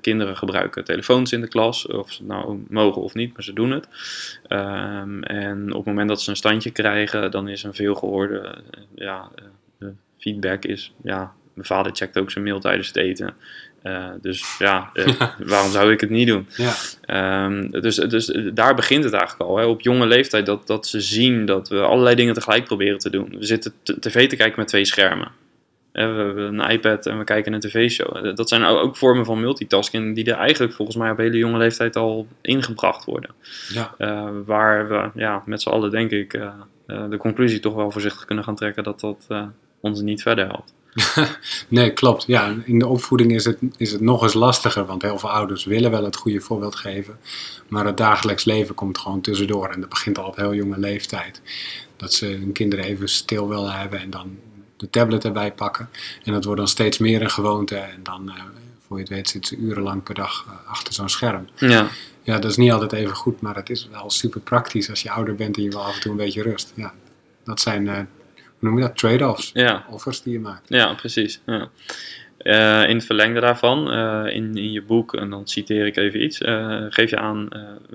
[0.00, 1.86] kinderen gebruiken telefoons in de klas.
[1.86, 3.88] Of ze het nou mogen of niet, maar ze doen het.
[4.48, 8.54] Um, en op het moment dat ze een standje krijgen, dan is een veelgehoorde
[8.94, 9.30] ja,
[10.18, 10.92] feedback is...
[11.02, 13.34] Ja, mijn vader checkt ook zijn mail tijdens het eten.
[13.84, 16.48] Uh, dus ja, uh, waarom zou ik het niet doen?
[16.56, 17.44] Ja.
[17.46, 19.56] Um, dus, dus daar begint het eigenlijk al.
[19.56, 23.10] Hè, op jonge leeftijd dat, dat ze zien dat we allerlei dingen tegelijk proberen te
[23.10, 23.36] doen.
[23.38, 25.28] We zitten tv te kijken met twee schermen.
[25.92, 28.36] We hebben een iPad en we kijken een tv-show.
[28.36, 31.96] Dat zijn ook vormen van multitasking die er eigenlijk volgens mij op hele jonge leeftijd
[31.96, 33.30] al ingebracht worden.
[33.68, 33.94] Ja.
[33.98, 36.40] Uh, waar we ja, met z'n allen denk ik
[36.86, 39.26] de conclusie toch wel voorzichtig kunnen gaan trekken dat dat
[39.80, 40.74] ons niet verder helpt.
[41.68, 42.24] nee, klopt.
[42.26, 45.64] Ja, in de opvoeding is het, is het nog eens lastiger, want heel veel ouders
[45.64, 47.18] willen wel het goede voorbeeld geven,
[47.68, 51.40] maar het dagelijks leven komt gewoon tussendoor en dat begint al op heel jonge leeftijd.
[51.96, 54.38] Dat ze hun kinderen even stil willen hebben en dan
[54.76, 55.88] de tablet erbij pakken.
[56.24, 58.42] En dat wordt dan steeds meer een gewoonte en dan, uh,
[58.86, 61.48] voor je het weet, zitten ze urenlang per dag uh, achter zo'n scherm.
[61.56, 61.88] Ja.
[62.22, 65.10] Ja, dat is niet altijd even goed, maar het is wel super praktisch als je
[65.10, 66.72] ouder bent en je wil af en toe een beetje rust.
[66.74, 66.94] Ja,
[67.44, 67.86] dat zijn...
[67.86, 68.06] Uh, hoe
[68.64, 68.96] noem je dat?
[68.96, 69.50] Trade-offs.
[69.54, 69.84] Ja.
[69.90, 70.68] Offers die je maakt.
[70.68, 71.40] Ja, precies.
[71.46, 71.68] Ja.
[72.44, 76.22] Uh, in het verlengde daarvan, uh, in, in je boek, en dan citeer ik even
[76.22, 77.48] iets, uh, geef je aan,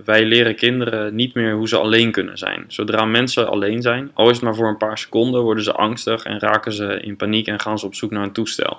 [0.06, 2.66] wij leren kinderen niet meer hoe ze alleen kunnen zijn.
[2.68, 6.24] Zodra mensen alleen zijn, al is het maar voor een paar seconden, worden ze angstig
[6.24, 8.78] en raken ze in paniek en gaan ze op zoek naar een toestel.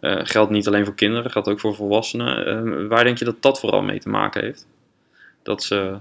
[0.00, 2.88] geldt niet alleen voor kinderen, geldt ook voor volwassenen.
[2.88, 4.66] waar denk je dat dat vooral mee te maken heeft?
[5.42, 5.96] Dat ze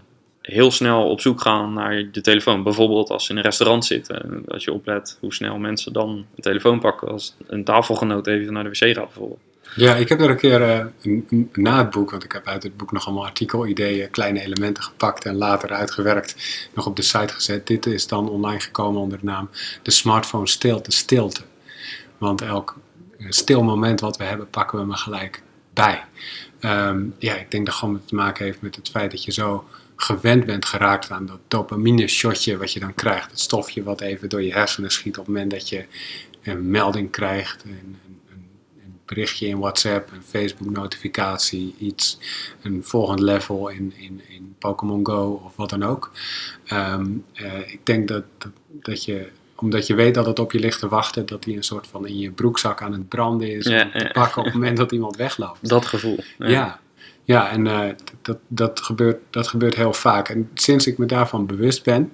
[0.46, 2.64] heel snel op zoek gaan naar de telefoon.
[2.64, 4.44] Bijvoorbeeld als ze in een restaurant zitten.
[4.48, 8.64] Als je oplet hoe snel mensen dan een telefoon pakken als een tafelgenoot even naar
[8.64, 9.40] de wc gaat bijvoorbeeld.
[9.76, 12.78] Ja, ik heb er een keer een, na het boek, want ik heb uit het
[12.78, 16.36] boek nog allemaal artikelideeën, kleine elementen gepakt en later uitgewerkt,
[16.74, 17.68] nog op de site gezet.
[17.68, 19.50] Dit is dan online gekomen onder de naam
[19.82, 21.42] de smartphone stilte stilte.
[22.18, 22.76] Want elk
[23.30, 25.42] stil moment wat we hebben, pakken we maar gelijk
[25.74, 26.04] bij.
[26.62, 29.66] Um, ja, ik denk dat gewoon te maken heeft met het feit dat je zo
[29.96, 33.30] gewend bent geraakt aan dat dopamine shotje wat je dan krijgt.
[33.30, 35.86] Het stofje wat even door je hersenen schiet op het moment dat je
[36.44, 38.20] een melding krijgt, een, een,
[38.84, 42.20] een berichtje in WhatsApp, een Facebook notificatie, iets,
[42.62, 46.12] een volgend level in, in, in Pokémon Go of wat dan ook.
[46.72, 50.60] Um, uh, ik denk dat, dat, dat je omdat je weet dat het op je
[50.60, 53.66] ligt te wachten, dat die een soort van in je broekzak aan het branden is.
[53.66, 55.70] Ja, om te pakken op het moment dat iemand wegloopt.
[55.70, 56.20] Dat gevoel.
[56.38, 56.80] Ja, ja,
[57.26, 57.90] ja en uh,
[58.22, 60.30] dat, dat, gebeurt, dat gebeurt heel vaak.
[60.30, 62.14] En sinds ik me daarvan bewust ben,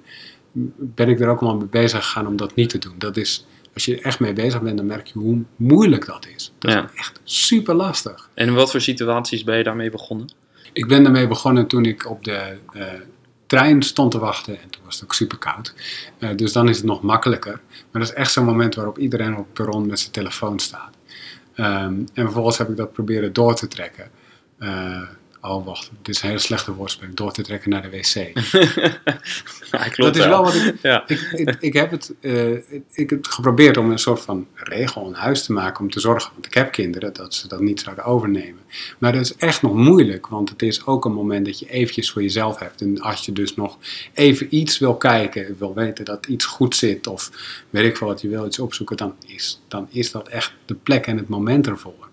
[0.76, 2.94] ben ik er ook allemaal mee bezig gegaan om dat niet te doen.
[2.98, 6.26] Dat is, als je er echt mee bezig bent, dan merk je hoe moeilijk dat
[6.36, 6.52] is.
[6.58, 6.84] Dat Ja.
[6.84, 8.28] is echt super lastig.
[8.34, 10.32] En in wat voor situaties ben je daarmee begonnen?
[10.72, 12.84] Ik ben daarmee begonnen toen ik op de eh,
[13.46, 14.60] trein stond te wachten.
[14.62, 15.74] En toen was het ook super koud.
[16.18, 17.60] Eh, dus dan is het nog makkelijker.
[17.90, 20.90] Maar dat is echt zo'n moment waarop iedereen op het perron met zijn telefoon staat.
[21.54, 24.10] Ehm, en vervolgens heb ik dat proberen door te trekken.
[24.62, 25.02] Eh,
[25.40, 25.90] oh, wacht.
[26.02, 27.16] Dit is een hele slechte woordspeling.
[27.16, 28.14] Door te trekken naar de wc.
[29.70, 30.74] ja, dat is wel wat ik...
[30.82, 31.02] Ja.
[31.06, 32.52] Ik, ik, ik heb het, eh,
[32.92, 36.32] ik heb geprobeerd om een soort van regel in huis te maken om te zorgen,
[36.32, 38.62] want ik heb kinderen, dat ze dat niet zouden overnemen.
[38.98, 42.10] Maar dat is echt nog moeilijk, want het is ook een moment dat je eventjes
[42.10, 42.80] voor jezelf hebt.
[42.80, 43.78] En als je dus nog
[44.12, 47.30] even iets wil kijken, wil weten dat iets goed zit, of
[47.70, 50.74] weet ik veel wat je wil, iets opzoeken, dan is, dan is dat echt de
[50.74, 52.10] plek en het moment ervoor.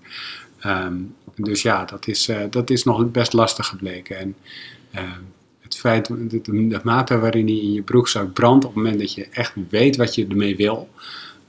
[0.59, 0.95] Ehm,
[1.43, 4.17] dus ja, dat is, eh, dat is nog best lastig gebleken.
[4.17, 4.35] En
[4.91, 5.21] ehm,
[5.59, 9.13] het feit, de, de, mate waarin hij in je broekzak brandt op het moment dat
[9.13, 10.89] je echt weet wat je ermee wil,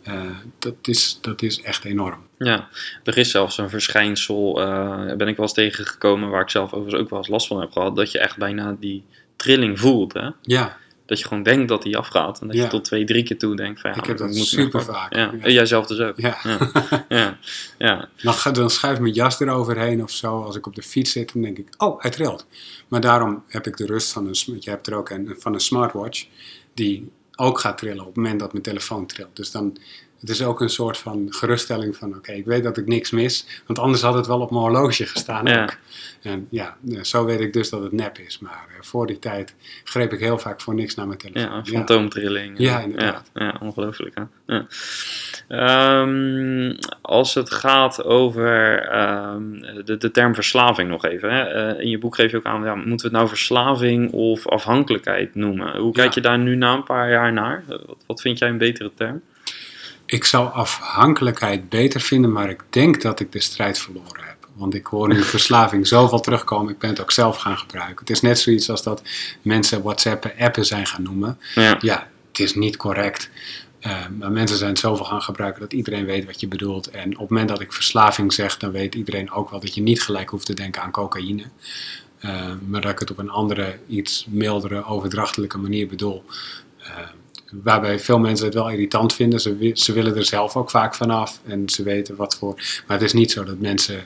[0.03, 0.23] eh,
[0.59, 2.19] dat, is, dat is echt enorm.
[2.39, 2.69] Ja,
[3.05, 7.03] er is zelfs een verschijnsel, eh ben ik wel eens tegengekomen, waar ik zelf overigens
[7.03, 9.05] ook wel eens last van heb gehad, dat je echt bijna die
[9.37, 10.13] trilling voelt.
[10.13, 10.29] Hè?
[10.43, 10.77] Ja,
[11.11, 12.63] Dat je gewoon denkt dat die afgaat en dat Ja.
[12.63, 15.15] je tot twee, drie keer toe denkt van ja, Ik heb dat super vaak.
[15.15, 15.21] Ja.
[15.21, 15.33] Ja.
[15.41, 16.17] En jij zelf dus ook.
[16.21, 16.39] ja.
[17.09, 17.39] Ja.
[17.79, 18.09] Ja.
[18.23, 20.43] Dan, dan schuift mijn jas eroverheen of zo.
[20.43, 22.47] Als ik op de fiets zit, dan denk ik, oh, hij trilt.
[22.89, 25.61] Maar daarom heb ik de rust van een, je hebt er ook een, van een
[25.61, 26.27] smartwatch,
[26.75, 29.37] die ook gaat trillen op het moment dat mijn telefoon trilt.
[29.37, 29.77] Dus dan
[30.21, 33.47] het is ook een soort van geruststelling van oké, ik weet dat ik niks mis,
[33.67, 35.63] want anders had het wel op mijn horloge gestaan Ja.
[35.63, 35.77] ook.
[36.23, 38.39] En ja, eh, zo weet ik dus dat het nep is.
[38.39, 39.55] Maar eh, voor die tijd
[39.85, 41.43] greep ik heel vaak voor niks naar mijn telefoon.
[41.55, 42.59] Ja, fantoomtrilling.
[42.59, 43.31] Ja, inderdaad.
[43.35, 44.15] Ja, ja, ongelooflijk.
[44.15, 44.55] Hè?
[44.55, 44.67] Ja.
[45.49, 51.31] Ehm, als het gaat over ehm, de, de term verslaving nog even.
[51.35, 51.43] Hè?
[51.43, 54.49] Eh, in je boek geef je ook aan, ja, moeten we het nou verslaving of
[54.49, 55.77] afhankelijkheid noemen?
[55.77, 57.65] Hoe kijk je daar nu na een paar jaar naar?
[57.67, 59.23] Wat, wat vind jij een betere term?
[60.11, 64.49] Ik zou afhankelijkheid beter vinden, maar ik denk dat ik de strijd verloren heb.
[64.55, 66.73] Want ik hoor nu verslaving zoveel terugkomen.
[66.73, 67.99] Ik ben het ook zelf gaan gebruiken.
[67.99, 69.03] Het is net zoiets als dat
[69.43, 71.39] mensen WhatsApp appen zijn gaan noemen.
[71.55, 73.31] Ja, Ja, het is niet correct.
[73.81, 76.91] Eh, maar mensen zijn het zoveel gaan gebruiken dat iedereen weet wat je bedoelt.
[76.91, 79.83] En op het moment dat ik verslaving zeg, dan weet iedereen ook wel dat je
[79.83, 81.45] niet gelijk hoeft te denken aan cocaïne.
[82.19, 86.25] Eh, maar dat ik het op een andere, iets mildere, overdrachtelijke manier bedoel.
[86.79, 86.99] Eh,
[87.63, 89.41] waarbij veel mensen het wel irritant vinden.
[89.41, 92.55] Ze, ze willen er zelf ook vaak vanaf en ze weten wat voor.
[92.87, 94.03] Maar het is niet zo dat mensen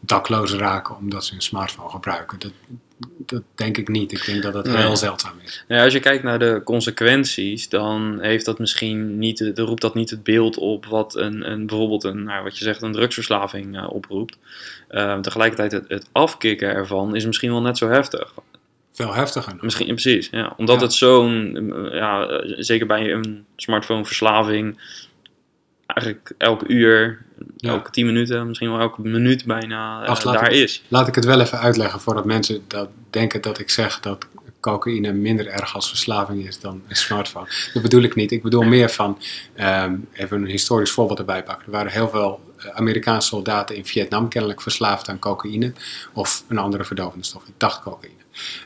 [0.00, 2.38] dakloos raken omdat ze een smartphone gebruiken.
[2.38, 2.52] Dat,
[3.16, 4.12] dat denk ik niet.
[4.12, 4.76] Ik denk dat dat Nee.
[4.76, 5.64] heel zeldzaam is.
[5.68, 9.80] Nou ja, als je kijkt naar de consequenties, dan heeft dat misschien niet, dan roept
[9.80, 12.92] dat niet het beeld op wat een, een bijvoorbeeld een, nou, wat je zegt, een
[12.92, 14.38] drugsverslaving eh, oproept.
[14.88, 18.32] Eh, tegelijkertijd het, het afkicken ervan is misschien wel net zo heftig.
[18.96, 19.52] Veel heftiger.
[19.60, 20.52] Misschien, precies, ja.
[20.56, 20.82] Omdat Ja.
[20.82, 24.80] het zo'n, eh, ja, eh, zeker bij een smartphoneverslaving,
[25.86, 27.24] eigenlijk elk uur,
[27.56, 27.70] Ja.
[27.70, 30.82] elke tien minuten, misschien wel elke minuut bijna eh, daar ik- is.
[30.88, 34.26] Laat ik het wel even uitleggen voordat mensen dat denken dat ik zeg dat
[34.60, 37.46] cocaïne minder erg als verslaving is dan een smartphone.
[37.74, 38.32] Dat bedoel ik niet.
[38.32, 39.18] Ik bedoel meer van,
[39.54, 41.66] ehm, even een historisch voorbeeld erbij pakken.
[41.66, 45.72] Er waren heel veel Amerikaanse soldaten in Vietnam kennelijk verslaafd aan cocaïne
[46.12, 47.42] of een andere verdovende stof.
[47.46, 48.15] Ik dacht cocaïne.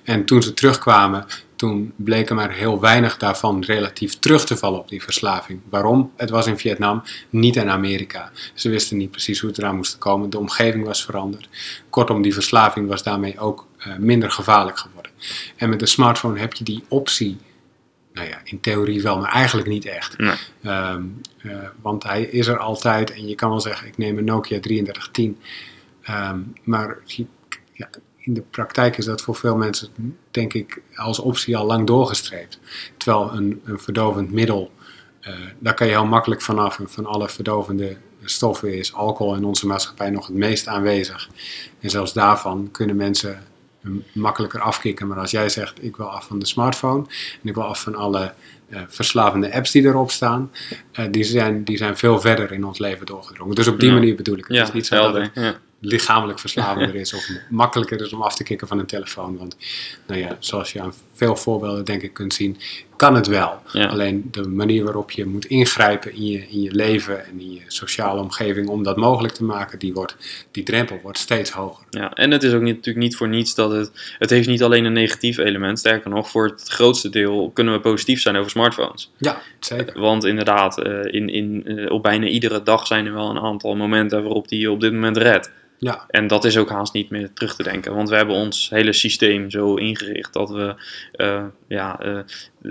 [0.02, 1.26] En toen ze terugkwamen,
[1.60, 5.60] toen bleken maar heel weinig daarvan relatief terug te vallen op die verslaving.
[5.68, 6.12] Waarom?
[6.16, 8.30] Het was in Vietnam, niet in Amerika.
[8.54, 10.30] Ze wisten niet precies hoe het eraan moest komen.
[10.30, 11.48] De omgeving was veranderd.
[11.90, 15.12] Kortom, die verslaving was daarmee ook eh, minder gevaarlijk geworden.
[15.56, 17.38] En met de smartphone heb je die optie,
[18.12, 20.18] nou ja, in theorie wel, maar eigenlijk niet echt.
[20.18, 20.36] Nee.
[20.62, 21.02] Ehm,
[21.38, 21.52] eh,
[21.82, 25.38] want hij is er altijd en je kan wel zeggen, ik neem een Nokia 3310.
[26.02, 26.98] Ehm, maar
[27.72, 27.88] ja,
[28.30, 29.88] in de praktijk is dat voor veel mensen,
[30.30, 32.58] denk ik, als optie al lang doorgestreept.
[32.96, 34.70] Terwijl een, een verdovend middel,
[35.20, 36.78] eh, daar kan je heel makkelijk vanaf.
[36.78, 41.28] En van alle verdovende stoffen is alcohol in onze maatschappij nog het meest aanwezig.
[41.80, 43.42] En zelfs daarvan kunnen mensen
[43.82, 45.06] hem makkelijker afkicken.
[45.06, 47.04] Maar als jij zegt, ik wil af van de smartphone
[47.42, 48.32] en ik wil af van alle
[48.68, 50.50] eh, verslavende apps die erop staan,
[50.92, 53.54] eh, die, zijn, die zijn veel verder in ons leven doorgedrongen.
[53.54, 53.94] Dus op die Ja.
[53.94, 54.56] manier bedoel ik het.
[54.56, 55.22] Ja, is niet zo dat helder.
[55.22, 55.54] het Ja.
[55.80, 59.36] Lichamelijk verslavender is of makkelijker is om af te kicken van een telefoon.
[59.38, 59.56] Want
[60.06, 62.56] nou ja, zoals je aan veel voorbeelden denk ik kunt zien,
[62.96, 63.58] kan het wel.
[63.72, 63.86] Ja.
[63.86, 67.60] Alleen de manier waarop je moet ingrijpen in je, in je leven en in je
[67.66, 70.16] sociale omgeving om dat mogelijk te maken, die, wordt,
[70.50, 71.84] die drempel wordt steeds hoger.
[71.90, 73.90] Ja, en het is ook niet, natuurlijk niet voor niets dat het.
[74.18, 75.78] Het heeft niet alleen een negatief element.
[75.78, 79.10] Sterker nog, voor het grootste deel kunnen we positief zijn over smartphones.
[79.18, 80.00] Ja, zeker.
[80.00, 83.76] Want inderdaad, eh, in, in, eh, op bijna iedere dag zijn er wel een aantal
[83.76, 85.52] momenten waarop die je op dit moment redt.
[85.80, 87.94] Ja, En dat is ook haast niet meer terug te denken.
[87.94, 90.74] Want we hebben ons hele systeem zo ingericht dat we.
[91.12, 92.18] eh, ja, eh,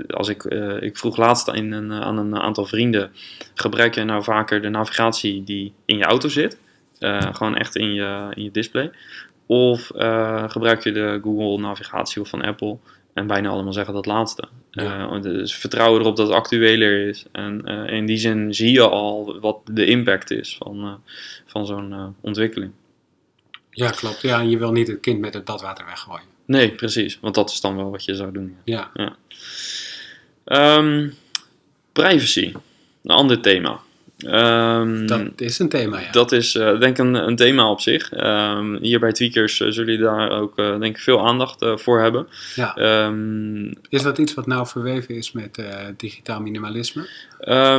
[0.08, 3.12] als ik, eh, ik vroeg laatst in een, aan een aantal vrienden:
[3.54, 6.58] gebruik jij nou vaker de navigatie die in je auto zit?
[7.32, 8.92] Gewoon echt in je, in je display.
[9.46, 9.92] Of
[10.48, 12.78] gebruik je de Google navigatie of van Apple?
[13.14, 14.48] En bijna allemaal zeggen dat laatste.
[14.72, 15.20] Ja.
[15.20, 17.26] Dus vertrouwen erop dat het actueler is.
[17.32, 21.02] En in die zin zie je al wat de impact is van,
[21.46, 22.72] van zo'n ontwikkeling.
[23.80, 24.22] Ja, klopt.
[24.22, 26.24] Ja, en je wil niet het kind met het badwater weggooien.
[26.46, 27.20] Nee, precies.
[27.22, 28.58] Want dat is dan wel wat je zou doen.
[28.64, 28.92] ja.
[28.94, 29.16] Ja,
[30.46, 31.10] Ehm,
[31.92, 32.54] privacy.
[33.04, 33.80] Een ander thema.
[34.26, 36.12] Ehm, dat is een thema, ja.
[36.12, 38.12] dat is eh, denk ik een, een thema op zich.
[38.12, 42.02] Ehm, hier bij Tweakers eh, zullen jullie daar ook eh, denk ik veel aandacht voor
[42.02, 42.28] hebben.
[42.56, 42.76] ja.
[42.76, 45.62] Ehm, Is dat iets wat nou verweven is met
[45.98, 47.08] digitaal minimalisme?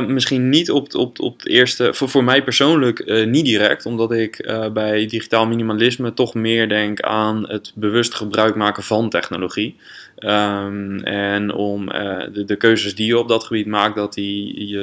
[0.07, 4.51] Misschien niet op, op, op het eerste, voor, voor mij persoonlijk niet direct, omdat ik
[4.73, 9.75] bij digitaal minimalisme toch meer denk aan het bewust gebruik maken van technologie.
[10.21, 14.79] Ehm, en om eh, de, keuzes die je op dat gebied maakt, dat die je,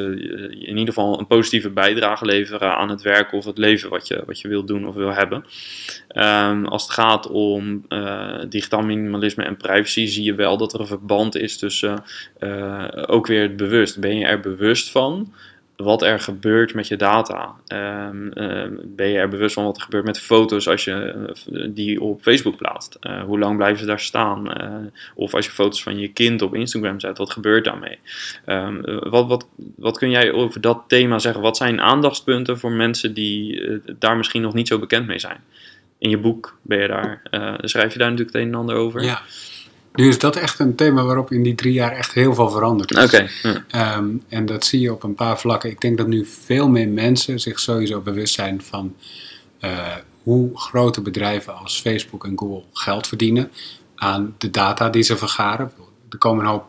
[0.51, 4.22] in ieder geval een positieve bijdrage leveren aan het werk of het leven wat je,
[4.27, 5.44] wat je wilt doen of wil hebben.
[6.09, 10.81] Ehm, als het gaat om eh, digitaal minimalisme en privacy, zie je wel dat er
[10.81, 12.05] een verband is tussen
[12.38, 14.01] eh, ook weer het bewust.
[14.01, 15.33] Ben je er bewust van?
[15.82, 17.54] Wat er gebeurt met je data.
[17.66, 20.92] Ehm, ehm, ben je er bewust van wat er gebeurt met foto's als je
[21.52, 22.96] eh, die op Facebook plaatst?
[23.00, 24.52] Eh, hoe lang blijven ze daar staan?
[24.52, 24.74] Eh,
[25.14, 27.98] of als je foto's van je kind op Instagram zet, wat gebeurt daarmee?
[28.44, 31.42] Ehm, wat, wat, wat kun jij over dat thema zeggen?
[31.42, 33.62] Wat zijn aandachtspunten voor mensen die
[33.98, 35.40] daar misschien nog niet zo bekend mee zijn?
[35.98, 37.22] In je boek ben je daar,
[37.60, 39.02] schrijf je daar natuurlijk het een en ander over.
[39.02, 39.20] Ja.
[39.99, 42.90] Nu is dat echt een thema waarop in die drie jaar echt heel veel veranderd
[42.90, 43.05] is.
[43.05, 43.29] Oké.
[43.69, 45.71] Ehm, en dat zie je op een paar vlakken.
[45.71, 48.94] Ik denk dat nu veel meer mensen zich sowieso bewust zijn van
[49.61, 53.51] uh, hoe grote bedrijven als Facebook en Google geld verdienen
[53.94, 55.73] aan de data die ze vergaren.
[56.11, 56.67] Er komen een hoop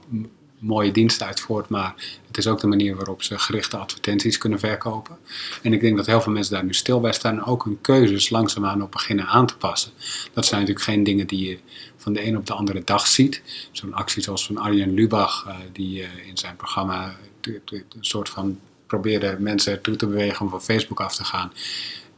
[0.59, 1.93] mooie diensten uit voort, maar
[2.27, 5.17] het is ook de manier waarop ze gerichte advertenties kunnen verkopen.
[5.61, 7.81] En ik denk dat heel veel mensen daar nu stil bij staan en ook hun
[7.81, 9.91] keuzes langzaamaan op beginnen aan te passen.
[10.33, 11.57] Dat zijn natuurlijk geen dingen die je
[11.99, 13.41] van de een op de andere dag ziet.
[13.71, 18.59] Zo'n actie zoals van Arjen Lubach, uh, die uh, in zijn programma een soort van
[18.87, 21.51] probeerde mensen toe te bewegen om van Facebook af te gaan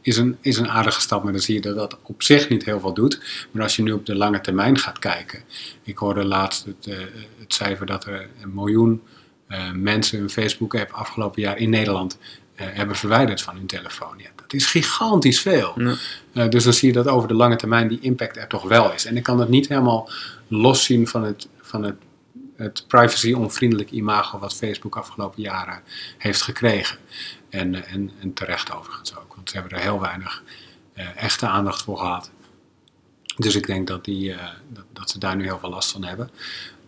[0.00, 2.64] is een, is een aardige stap, maar dan zie je dat dat op zich niet
[2.64, 3.46] heel veel doet.
[3.50, 5.42] Maar als je nu op de lange termijn gaat kijken.
[5.82, 6.98] Ik hoorde laatst het, uh,
[7.38, 9.02] het cijfer dat er een miljoen
[9.74, 12.18] mensen een Facebook-app afgelopen jaar in Nederland
[12.54, 14.20] hebben verwijderd van hun telefoon.
[14.52, 15.74] Dat is gigantisch veel.
[16.32, 16.48] Ja.
[16.48, 19.04] dus dan zie je dat over de lange termijn die impact er toch wel is.
[19.04, 20.10] En ik kan dat niet helemaal
[20.48, 21.96] loszien van het, van het,
[22.56, 25.80] het privacy-onvriendelijk imago wat Facebook afgelopen jaren
[26.18, 26.98] heeft gekregen.
[27.50, 29.34] En, en, en terecht overigens ook.
[29.34, 30.42] Want ze hebben er heel weinig
[30.94, 32.30] uh, echte aandacht voor gehad.
[33.36, 34.34] Dus ik denk dat, die,
[34.68, 36.30] dat, dat, ze daar nu heel veel last van hebben.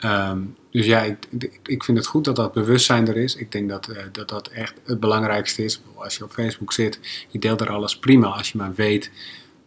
[0.05, 1.17] Um, dus ja, ik,
[1.65, 3.37] ik vind het goed dat dat bewustzijn er is.
[3.37, 5.81] Ik denk dat, uh, dat dat echt het belangrijkste is.
[5.95, 8.27] Als je op Facebook zit, je deelt er alles prima.
[8.27, 9.11] Als je maar weet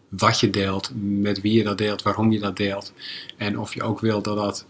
[0.10, 2.94] wat je deelt, met wie je dat deelt, waarom je dat deelt.
[3.38, 4.66] En of je ook wil dat dat,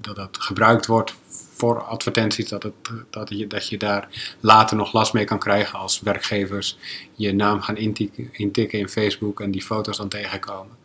[0.00, 1.14] dat, dat gebruikt wordt
[1.54, 2.74] voor advertenties, dat, het,
[3.10, 4.08] dat, je, dat je daar
[4.40, 6.78] later nog last mee kan krijgen als werkgevers
[7.14, 10.76] je naam gaan intikken, in Facebook en die foto's dan tegenkomen.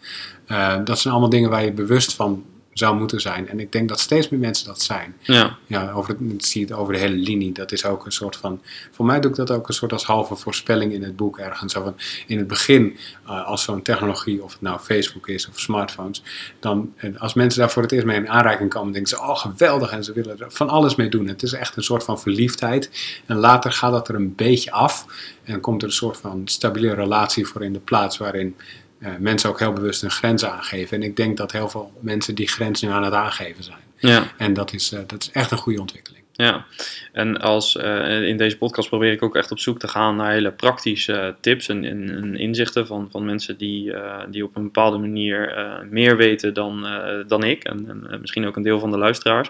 [0.48, 3.50] Uh, dat zijn allemaal dingen waar je bewust van zou moeten zijn.
[3.50, 5.16] En ik denk dat steeds meer mensen dat zijn.
[5.20, 5.58] Ja.
[5.68, 7.52] Ja, over het, zie het over de hele linie.
[7.52, 8.62] Dat is ook een soort van.
[8.92, 11.74] Voor mij doe ik dat ook een soort als halve voorspelling in het boek ergens.
[11.74, 11.96] Zo van,
[12.28, 16.24] in het begin, uh, als zo'n technologie, of het nou Facebook is of smartphones,
[16.60, 19.92] dan als mensen daar voor het eerst mee in aanraking komen, denken ze: oh geweldig,
[19.92, 21.28] en ze willen er van alles mee doen.
[21.28, 22.90] Het is echt een soort van verliefdheid.
[23.26, 25.06] En later gaat dat er een beetje af.
[25.44, 28.56] En komt er een soort van stabiele relatie voor in de plaats waarin
[29.00, 30.98] uh, mensen ook heel bewust een grens aangeven.
[30.98, 33.78] En ik denk dat heel veel mensen die grens nu aan het aangeven zijn.
[33.98, 34.24] Ja.
[34.38, 36.24] En dat is, uh, dat is echt een goede ontwikkeling.
[36.32, 36.66] Ja,
[37.14, 40.32] en als, uh, in deze podcast probeer ik ook echt op zoek te gaan naar
[40.32, 43.94] hele praktische tips en, en, en inzichten van, van mensen die,
[44.30, 45.54] die op een bepaalde manier
[45.90, 46.88] meer weten dan,
[47.28, 49.50] dan ik en, en, misschien ook een deel van de luisteraars.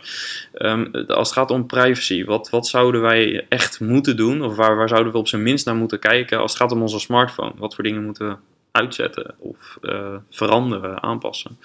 [0.58, 4.76] Um, als het gaat om privacy, wat, wat zouden wij echt moeten doen of waar,
[4.76, 7.54] waar zouden we op zijn minst naar moeten kijken als het gaat om onze smartphone?
[7.56, 8.36] Wat voor dingen moeten we
[8.72, 11.58] uitzetten of uh, veranderen, aanpassen?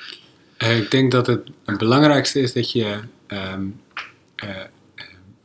[0.59, 2.99] Uh, ik denk dat het, het belangrijkste is dat je
[3.29, 3.81] um,
[4.45, 4.51] uh,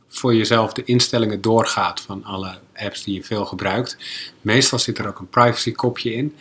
[0.08, 3.96] voor jezelf de instellingen doorgaat van alle apps die je veel gebruikt.
[4.40, 6.36] Meestal zit er ook een privacy kopje in.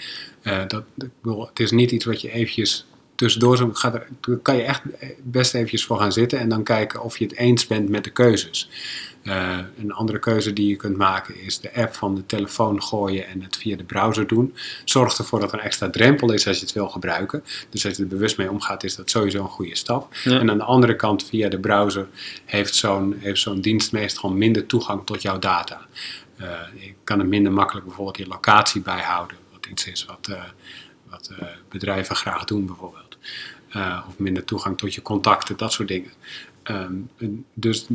[0.68, 2.86] dat, ik het is niet iets wat je eventjes
[3.20, 4.08] tussendoor zo gaat er,
[4.42, 4.82] kan je echt
[5.24, 8.10] best eventjes voor gaan zitten en dan kijken of je het eens bent met de
[8.10, 8.70] keuzes.
[9.24, 13.28] Uh, een andere keuze die je kunt maken is de app van de telefoon gooien
[13.28, 14.56] en het via de browser doen.
[14.86, 17.44] Zorg ervoor dat er een extra drempel is als je het wil gebruiken.
[17.70, 20.14] Dus als je er bewust mee omgaat, is dat sowieso een goede stap.
[20.24, 20.40] Ja.
[20.40, 22.08] En aan de andere kant, via de browser,
[22.46, 25.82] heeft zo'n heeft zo'n dienst meestal minder toegang tot jouw data.
[26.42, 30.44] Uh, je kan er minder makkelijk bijvoorbeeld je locatie bijhouden, wat iets is wat, uh,
[31.10, 31.32] wat
[31.70, 33.09] bedrijven graag doen bijvoorbeeld.
[34.08, 36.12] Of minder toegang tot je contacten, dat soort dingen.
[36.64, 37.10] Um,
[37.54, 37.88] dus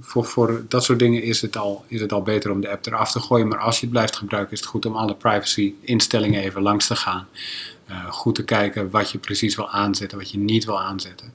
[0.00, 2.86] voor, voor dat soort dingen is het, al, is het al beter om de app
[2.86, 3.48] eraf te gooien.
[3.48, 6.86] Maar als je het blijft gebruiken, is het goed om alle privacy instellingen even langs
[6.86, 7.28] te gaan.
[7.90, 11.32] Uh, goed te kijken wat je precies wil aanzetten, wat je niet wil aanzetten.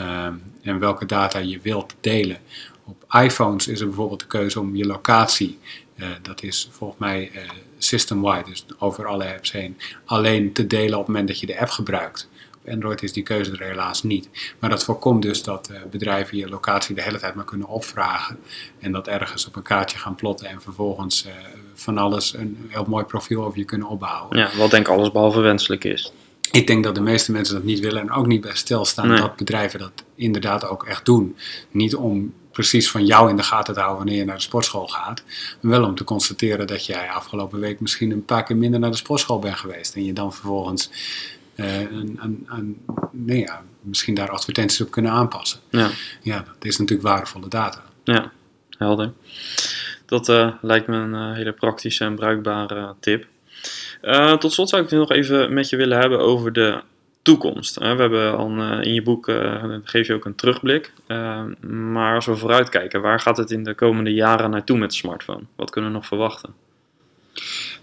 [0.00, 0.26] Uh,
[0.62, 2.38] en welke data je wilt delen.
[2.84, 5.58] Op iPhones is er bijvoorbeeld de keuze om je locatie,
[5.96, 7.30] uh, dat is volgens mij
[7.78, 11.60] system-wide, dus over alle apps heen, alleen te delen op het moment dat je de
[11.60, 12.28] app gebruikt.
[12.68, 14.28] Android is die keuze er helaas niet.
[14.58, 18.38] Maar dat voorkomt dus dat uh, bedrijven je locatie de hele tijd maar kunnen opvragen.
[18.78, 21.32] En dat ergens op een kaartje gaan plotten en vervolgens uh,
[21.74, 24.38] van alles een heel mooi profiel over je kunnen opbouwen.
[24.38, 26.12] Ja, wat denk ik alles behalve wenselijk is.
[26.50, 29.20] Ik denk dat de meeste mensen dat niet willen en ook niet bij stilstaan nee.
[29.20, 31.36] dat bedrijven dat inderdaad ook echt doen.
[31.70, 34.86] Niet om precies van jou in de gaten te houden wanneer je naar de sportschool
[34.86, 35.22] gaat.
[35.60, 38.90] Maar wel om te constateren dat jij afgelopen week misschien een paar keer minder naar
[38.90, 39.94] de sportschool bent geweest.
[39.94, 40.90] En je dan vervolgens
[41.56, 45.60] uh, een, een, een, nee, ja, misschien daar advertenties op kunnen aanpassen.
[45.70, 45.90] Ja.
[46.22, 47.82] ja, dat is natuurlijk waardevolle data.
[48.04, 48.32] Ja,
[48.78, 49.12] helder.
[50.06, 53.26] Dat uh, lijkt me een uh, hele praktische en bruikbare tip.
[54.02, 56.80] Uh, tot slot zou ik het nog even met je willen hebben over de
[57.22, 57.78] toekomst.
[57.78, 59.32] We hebben al in je boek
[59.84, 60.92] geef je ook een terugblik.
[61.60, 65.42] maar als we vooruitkijken, waar gaat het in de komende jaren naartoe met de smartphone?
[65.56, 66.54] Wat kunnen we nog verwachten?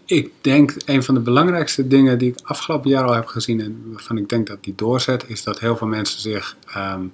[0.10, 3.84] Ik denk een van de belangrijkste dingen die ik afgelopen jaar al heb gezien en
[3.92, 7.14] waarvan ik denk dat die doorzet, is dat heel veel mensen zich, um,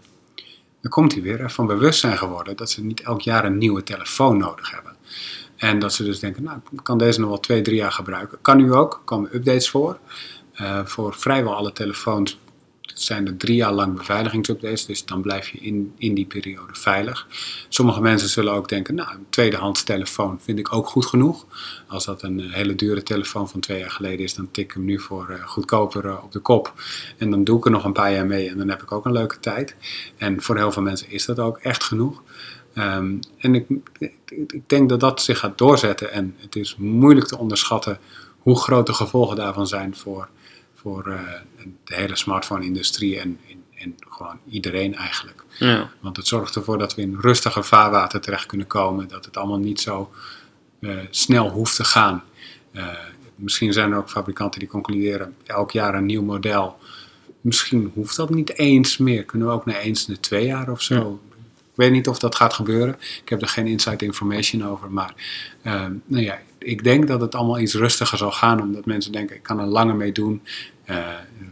[0.81, 3.83] dan komt hij weer, van bewust zijn geworden dat ze niet elk jaar een nieuwe
[3.83, 4.95] telefoon nodig hebben.
[5.55, 8.37] En dat ze dus denken, nou, ik kan deze nog wel twee, drie jaar gebruiken.
[8.41, 9.97] Kan nu ook, komen updates voor.
[10.61, 12.39] Uh, voor vrijwel alle telefoons
[12.93, 17.27] zijn er drie jaar lang beveiligingsupdates, dus dan blijf je in, in die periode veilig.
[17.69, 21.45] Sommige mensen zullen ook denken, nou, een tweedehands telefoon vind ik ook goed genoeg.
[21.87, 24.85] Als dat een hele dure telefoon van twee jaar geleden is, dan tik ik hem
[24.85, 26.73] nu voor uh, goedkoper uh, op de kop.
[27.17, 29.05] En dan doe ik er nog een paar jaar mee en dan heb ik ook
[29.05, 29.75] een leuke tijd.
[30.17, 32.21] En voor heel veel mensen is dat ook echt genoeg.
[32.77, 33.65] Um, en ik,
[33.97, 37.99] ik, denk dat dat zich gaat doorzetten en het is moeilijk te onderschatten
[38.39, 40.29] hoe groot de gevolgen daarvan zijn voor
[40.85, 41.19] voor uh,
[41.83, 45.43] de hele smartphone-industrie en, en, en, gewoon iedereen eigenlijk.
[45.59, 45.91] Ja.
[45.99, 49.59] Want het zorgt ervoor dat we in rustige vaarwater terecht kunnen komen, dat het allemaal
[49.59, 50.11] niet zo
[50.79, 52.23] uh, snel hoeft te gaan.
[52.71, 52.87] Uh,
[53.35, 56.77] misschien zijn er ook fabrikanten die concluderen elk jaar een nieuw model.
[57.41, 59.23] Misschien hoeft dat niet eens meer.
[59.23, 60.95] Kunnen we ook naar eens in de twee jaar of zo.
[60.95, 61.35] Ja.
[61.71, 62.95] Ik weet niet of dat gaat gebeuren.
[63.21, 64.91] Ik heb er geen inside information over.
[64.91, 65.13] Maar
[65.63, 68.61] uh, nou ja, ik denk dat het allemaal iets rustiger zal gaan.
[68.61, 70.41] Omdat mensen denken, ik kan er langer mee doen.
[70.89, 71.07] Uh,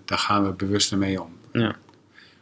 [0.05, 1.37] daar gaan we bewuster mee om.
[1.51, 1.75] Ja.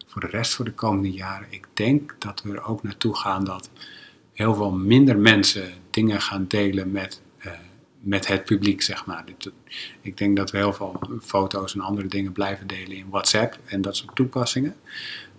[0.08, 3.44] Voor de rest voor de komende jaren, ik denk dat we er ook naartoe gaan
[3.44, 3.70] dat
[4.34, 7.52] heel veel minder mensen dingen gaan delen met, uh,
[8.00, 9.24] met het publiek, zeg maar.
[10.02, 13.82] Ik denk dat we heel veel foto's en andere dingen blijven delen in WhatsApp en
[13.82, 14.76] dat soort toepassingen.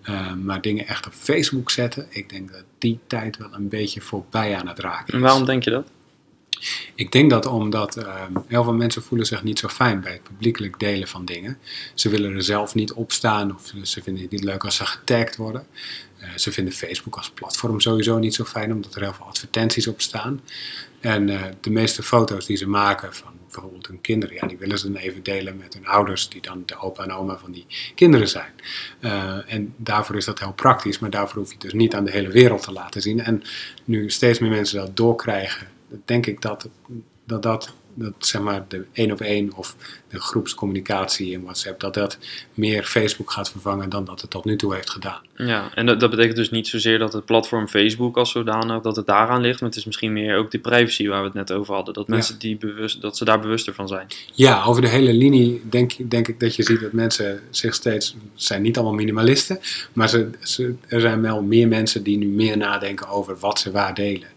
[0.08, 4.00] Uh, maar dingen echt op Facebook zetten, ik denk dat die tijd wel een beetje
[4.00, 5.14] voorbij aan het raken is.
[5.14, 5.90] En waarom denk je dat?
[6.94, 10.22] Ik denk dat omdat uh, heel veel mensen voelen zich niet zo fijn bij het
[10.22, 11.58] publiekelijk delen van dingen.
[11.94, 14.86] Ze willen er zelf niet op staan of ze vinden het niet leuk als ze
[14.86, 15.66] getagd worden.
[16.20, 19.86] Uh, ze vinden Facebook als platform sowieso niet zo fijn omdat er heel veel advertenties
[19.86, 20.40] op staan.
[21.00, 24.78] En uh, de meeste foto's die ze maken van bijvoorbeeld hun kinderen, ja, die willen
[24.78, 27.66] ze dan even delen met hun ouders, die dan de opa en oma van die
[27.94, 28.52] kinderen zijn.
[29.00, 32.04] Uh, en daarvoor is dat heel praktisch, maar daarvoor hoef je het dus niet aan
[32.04, 33.20] de hele wereld te laten zien.
[33.20, 33.42] En
[33.84, 35.68] nu steeds meer mensen dat doorkrijgen
[36.04, 36.68] denk ik dat
[37.24, 39.76] dat, dat, dat zeg maar de één op één of
[40.08, 42.18] de groepscommunicatie in WhatsApp, dat dat
[42.54, 45.20] meer Facebook gaat vervangen dan dat het tot nu toe heeft gedaan.
[45.36, 48.96] Ja, en dat, dat betekent dus niet zozeer dat het platform Facebook als zodanig, dat
[48.96, 51.52] het daaraan ligt, maar het is misschien meer ook die privacy waar we het net
[51.52, 54.06] over hadden, dat mensen die bewust, dat ze daar bewuster van zijn.
[54.32, 58.16] Ja, over de hele linie denk, denk ik dat je ziet dat mensen zich steeds,
[58.34, 59.58] zijn niet allemaal minimalisten,
[59.92, 63.70] maar ze, ze, er zijn wel meer mensen die nu meer nadenken over wat ze
[63.70, 64.28] waar delen.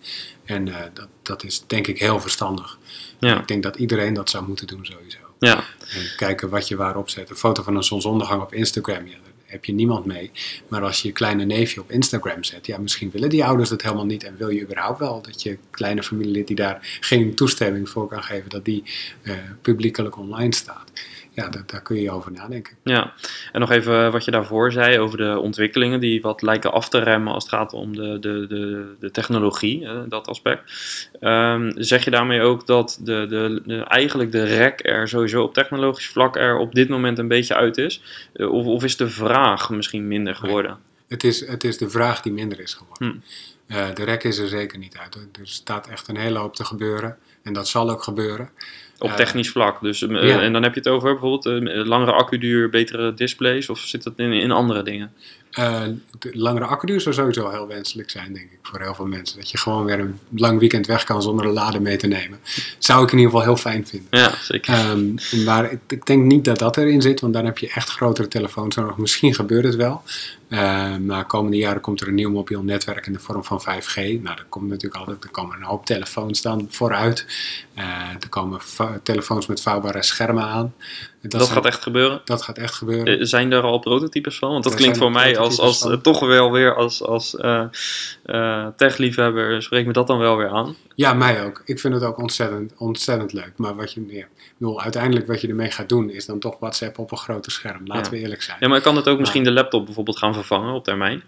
[0.45, 2.77] En uh, dat, dat is denk ik heel verstandig.
[3.19, 3.39] Ja.
[3.39, 5.17] Ik denk dat iedereen dat zou moeten doen sowieso.
[5.39, 5.55] Ja.
[5.79, 7.29] En kijken wat je waarop zet.
[7.29, 10.31] Een foto van een zonsondergang op Instagram, ja, daar heb je niemand mee.
[10.67, 13.81] Maar als je je kleine neefje op Instagram zet, ja, misschien willen die ouders dat
[13.81, 14.23] helemaal niet.
[14.23, 18.23] En wil je überhaupt wel dat je kleine familielid die daar geen toestemming voor kan
[18.23, 18.83] geven, dat die
[19.23, 20.91] uh, publiekelijk online staat
[21.35, 22.77] ja, daar, daar, kun je over nadenken.
[22.83, 23.13] Ja,
[23.51, 26.99] en nog even wat je daarvoor zei over de ontwikkelingen die wat lijken af te
[26.99, 30.61] remmen als het gaat om de, de, de, de technologie, dat aspect.
[31.21, 35.53] Um, zeg je daarmee ook dat de, de, de, eigenlijk de rek er sowieso op
[35.53, 38.01] technologisch vlak er op dit moment een beetje uit is?
[38.33, 40.71] Eh, of, of is de vraag misschien minder geworden?
[40.71, 43.23] Nee, het, is, het is de vraag die minder is geworden.
[43.67, 43.73] Hm.
[43.75, 45.15] Uh, de rek is er zeker niet uit.
[45.15, 47.17] Er staat echt een hele hoop te gebeuren.
[47.43, 48.49] En dat zal ook gebeuren.
[48.99, 49.81] Op technisch vlak.
[49.81, 53.69] Dus, uh, En dan heb je het over bijvoorbeeld uh, langere accuduur, betere displays.
[53.69, 55.11] Of zit dat in, in andere dingen?
[55.55, 59.37] De langere accuduur zou sowieso heel wenselijk zijn, denk ik, voor heel veel mensen.
[59.37, 62.39] Dat je gewoon weer een lang weekend weg kan zonder een lader mee te nemen.
[62.77, 64.07] Zou ik in ieder geval heel fijn vinden.
[64.09, 64.89] Ja, zeker.
[64.89, 67.89] Um, maar ik, ik, denk niet dat dat erin zit, want dan heb je echt
[67.89, 68.97] grotere telefoons nodig.
[68.97, 70.01] Misschien gebeurt het wel.
[70.49, 73.95] Uh, maar komende jaren komt er een nieuw mobiel netwerk in de vorm van 5G.
[73.95, 77.25] Nou, er komt natuurlijk altijd, er komen een hoop telefoons dan vooruit.
[77.77, 77.83] Uh,
[78.19, 78.59] er komen
[79.03, 80.73] telefoons met vouwbare schermen aan.
[81.29, 82.21] Dat, dat gaat echt gebeuren?
[82.25, 83.19] Dat gaat echt gebeuren.
[83.19, 84.51] Uh, zijn er al prototypes van?
[84.51, 87.35] Want dat er klinkt voor mij als, als toch wel weer als, als
[88.75, 90.75] techliefhebber, spreekt me dat dan wel weer aan.
[90.95, 91.61] Ja, mij ook.
[91.65, 93.51] Ik vind het ook ontzettend, ontzettend leuk.
[93.55, 94.25] Maar wat je, ja,
[94.57, 97.81] bedoel, uiteindelijk wat je ermee gaat doen, is dan toch WhatsApp op een groter scherm.
[97.85, 98.57] Laten we eerlijk zijn.
[98.59, 101.23] Ja, maar kan het ook misschien de laptop bijvoorbeeld gaan vervangen op termijn?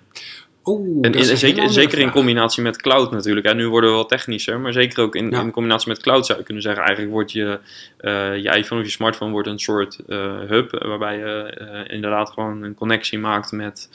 [0.67, 3.45] Oeh, En, in- zeker, zeker in combinatie met cloud natuurlijk.
[3.45, 5.41] En nu worden we wel technischer, maar zeker ook in, Ja.
[5.41, 6.83] in combinatie met cloud zou je kunnen zeggen.
[6.83, 7.59] Eigenlijk wordt je,
[7.97, 10.73] eh, je iPhone of je smartphone wordt een soort eh, hub.
[10.73, 13.89] eh, Waarbij je inderdaad gewoon een connectie maakt met,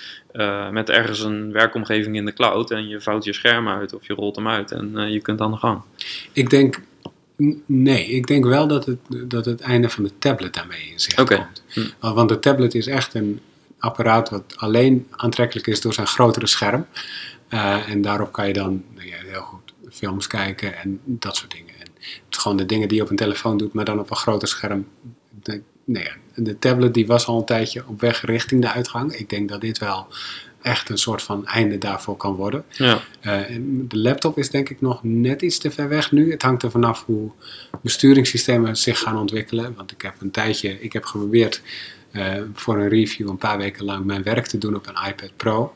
[0.71, 2.71] met ergens een werkomgeving in de cloud.
[2.71, 5.51] En je vouwt je scherm uit of je rolt hem uit en je kunt aan
[5.51, 5.81] de gang.
[6.33, 6.81] Ik denk,
[7.67, 8.99] nee, ik denk wel dat het,
[9.31, 11.63] dat het einde van de tablet daarmee in zicht komt.
[12.01, 12.15] Hm.
[12.15, 13.41] Want de tablet is echt een
[13.83, 16.87] apparaat wat alleen aantrekkelijk is door zijn grotere scherm.
[17.49, 21.51] Eh, en daarop kan je dan nou ja, heel goed films kijken en dat soort
[21.51, 21.75] dingen.
[21.75, 24.11] En het is gewoon de dingen die je op een telefoon doet, maar dan op
[24.11, 24.87] een groter scherm.
[25.43, 29.15] De, nee, ja, de tablet die was al een tijdje op weg richting de uitgang.
[29.15, 30.07] Ik denk dat dit wel
[30.63, 32.65] echt een soort van einde daarvoor kan worden.
[32.69, 36.31] Ja, Eh, en de laptop is denk ik nog net iets te ver weg nu.
[36.31, 37.31] Het hangt er vanaf hoe
[37.83, 39.75] besturingssystemen zich gaan ontwikkelen.
[39.77, 41.63] Want ik heb een tijdje, ik heb geprobeerd
[42.55, 45.75] voor een review een paar weken lang mijn werk te doen op een iPad Pro.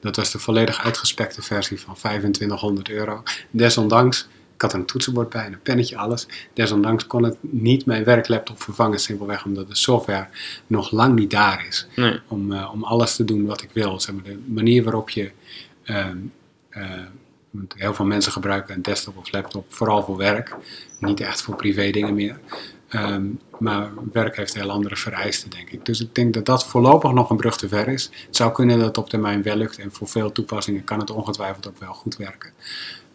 [0.00, 3.22] Dat was de volledig uitgespekte versie van 2500 euro.
[3.50, 6.26] Desondanks, ik had een toetsenbord bij en een pennetje, alles.
[6.52, 10.26] Desondanks kon het niet mijn werklaptop vervangen, simpelweg omdat de software
[10.66, 12.20] nog lang niet daar is nee.
[12.28, 14.00] om, eh, om alles te doen wat ik wil.
[14.00, 15.30] Zeg maar, de manier waarop je.
[15.84, 16.16] ehm,
[16.70, 16.90] eh,
[17.76, 20.56] heel veel mensen gebruiken een desktop of laptop vooral voor werk,
[21.00, 22.38] niet echt voor privé dingen meer.
[22.94, 23.26] Ehm,
[23.58, 25.86] maar werk heeft heel andere vereisten, denk ik.
[25.86, 28.10] Dus ik denk dat dat voorlopig nog een brug te ver is.
[28.26, 31.10] Het zou kunnen dat het op termijn wel lukt en voor veel toepassingen kan het
[31.10, 32.52] ongetwijfeld ook wel goed werken.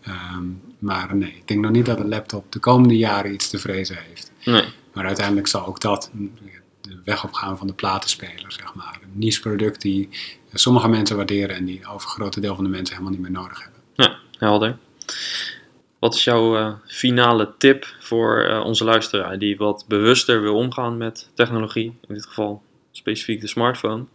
[0.02, 0.44] Ehm,
[0.80, 3.98] maar nee, ik denk nog niet dat een laptop de komende jaren iets te vrezen
[4.08, 4.32] heeft.
[4.46, 4.64] nee.
[4.94, 6.12] Maar uiteindelijk zal ook dat
[6.82, 9.00] de weg opgaan van de platenspeler, zeg maar.
[9.04, 10.10] Een niche product die
[10.54, 13.62] sommige mensen waarderen en die over grote deel van de mensen helemaal niet meer nodig
[13.62, 13.82] hebben.
[13.94, 14.78] Ja, helder.
[16.00, 20.98] Wat is jouw eh, finale tip voor eh, onze luisteraar die wat bewuster wil omgaan
[20.98, 21.98] met technologie?
[22.08, 24.06] In dit geval specifiek de smartphone.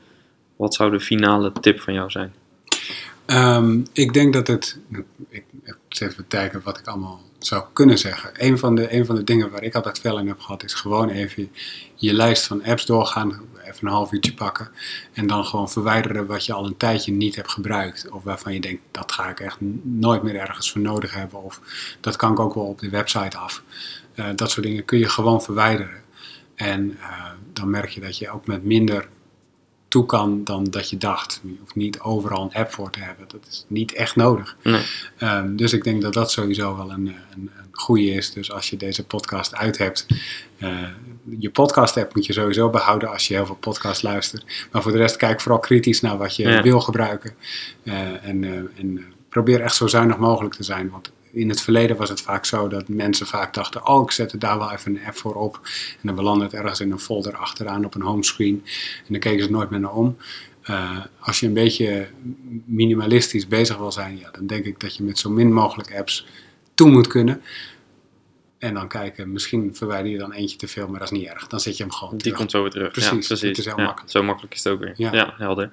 [0.57, 2.35] Wat zou de finale tip van jou zijn?
[3.26, 4.78] Ehm, ik denk dat het.
[5.30, 5.45] Ik
[5.89, 8.30] zit even kijken wat ik allemaal zou kunnen zeggen.
[8.35, 10.74] Een van, de, een van de dingen waar ik altijd veel in heb gehad, is
[10.74, 11.53] gewoon even
[11.95, 13.41] je lijst van apps doorgaan.
[13.75, 14.68] Even een half uurtje pakken.
[15.12, 18.09] En dan gewoon verwijderen wat je al een tijdje niet hebt gebruikt.
[18.11, 21.43] Of waarvan je denkt, dat ga ik echt nooit meer ergens voor nodig hebben.
[21.43, 21.61] Of
[22.01, 23.62] dat kan ik ook wel op de website af.
[24.14, 26.03] Eh, dat soort dingen kun je gewoon verwijderen.
[26.55, 29.09] En eh, dan merk je dat je ook met minder
[29.89, 31.41] toe kan dan dat je dacht.
[31.43, 33.29] Je hoeft niet overal een app voor te hebben.
[33.29, 34.57] Dat is niet echt nodig.
[34.62, 34.83] Nee.
[35.16, 38.33] Ehm, dus ik denk dat dat sowieso wel een, een, een goede is.
[38.33, 40.07] Dus als je deze podcast uit hebt,
[40.59, 40.83] eh,
[41.39, 44.68] je podcast app moet je sowieso behouden als je heel veel podcast luistert.
[44.72, 46.62] Maar voor de rest kijk vooral kritisch naar wat je Ja.
[46.62, 47.35] wil gebruiken.
[47.83, 50.91] Eh, en eh, en eh, probeer echt zo zuinig mogelijk te zijn.
[50.91, 54.33] Want in het verleden was het vaak zo dat mensen vaak dachten: Oh, ik zet
[54.33, 55.61] er daar wel even een app voor op.
[55.93, 58.62] En dan belandde het ergens in een folder achteraan op een homescreen.
[58.97, 60.16] En dan keken ze nooit meer naar om.
[61.20, 62.09] Als je een beetje
[62.64, 66.27] minimalistisch bezig wil zijn, ja, dan denk ik dat je met zo min mogelijk apps
[66.75, 67.43] toe moet kunnen.
[68.65, 71.47] En dan kijken, misschien verwijder je dan eentje te veel, maar dat is niet erg.
[71.47, 72.37] Dan zet je hem gewoon Die terug.
[72.37, 72.91] komt zo weer terug.
[72.93, 73.59] Precies, ja, precies.
[73.59, 74.11] is heel Ja, makkelijk.
[74.12, 74.93] Zo makkelijk is het ook weer.
[74.97, 75.12] Ja.
[75.12, 75.69] Ja, helder.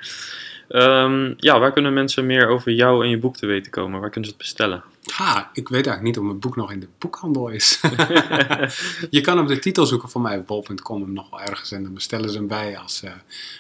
[0.68, 4.00] Ehm, ja, waar kunnen mensen meer over jou en je boek te weten komen?
[4.00, 4.84] Waar kunnen ze het bestellen?
[5.12, 7.82] Ha, ik weet eigenlijk niet of mijn boek nog in de boekhandel is.
[9.10, 11.84] je kan op de titel zoeken van mij op bol.com hem nog wel ergens en
[11.84, 13.12] dan bestellen ze hem bij als, eh,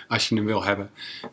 [0.07, 0.89] als je hem wil hebben.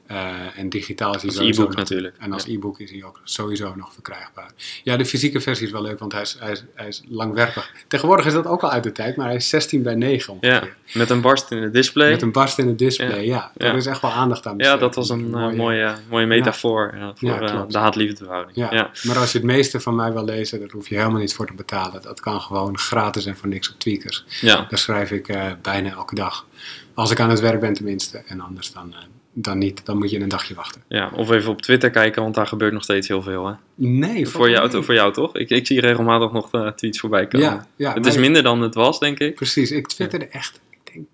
[0.06, 2.16] Eh, en digitaal is hij Als e-book natuurlijk.
[2.18, 2.52] En als Ja.
[2.52, 4.50] e-book is hij ook sowieso nog verkrijgbaar.
[4.84, 7.70] Ja, de fysieke versie is wel leuk, want hij is, hij is, hij is langwerpig.
[7.88, 10.50] Tegenwoordig is dat ook al uit de tijd, maar hij is 16 bij 9 ongeveer.
[10.84, 12.10] Ja, met een barst in het display.
[12.10, 13.50] Met een barst in het display, ja.
[13.56, 13.66] Ja.
[13.66, 14.80] Er is echt wel aandacht aan Ja, besteed.
[14.80, 18.56] dat was een eh, mooie- mooie, mooie metafoor voor Ja, de haat-liefdeverhouding.
[18.56, 18.74] Ja.
[18.74, 18.90] Ja.
[19.02, 21.46] maar als je het meeste van mij wil lezen, daar hoef je helemaal niet voor
[21.46, 22.02] te betalen.
[22.02, 24.24] Dat kan gewoon gratis en voor niks op Tweakers.
[24.40, 24.66] Ja.
[24.68, 26.46] Daar schrijf ik eh, bijna elke dag.
[26.94, 28.22] Als ik aan het werk ben tenminste.
[28.26, 28.98] En anders dan, eh,
[29.32, 29.86] dan niet.
[29.86, 30.82] Dan moet je een dagje wachten.
[30.88, 33.46] Ja, of even op Twitter kijken, want daar gebeurt nog steeds heel veel.
[33.46, 33.54] Hè?
[33.74, 35.36] Nee, Voor, jou, voor jou toch?
[35.36, 37.46] Ik, ik zie regelmatig nog eh, tweets voorbij komen.
[37.46, 39.34] Ja, ja het is minder dan het was, denk ik.
[39.34, 41.06] Precies, ik twitterde echt, ik denk,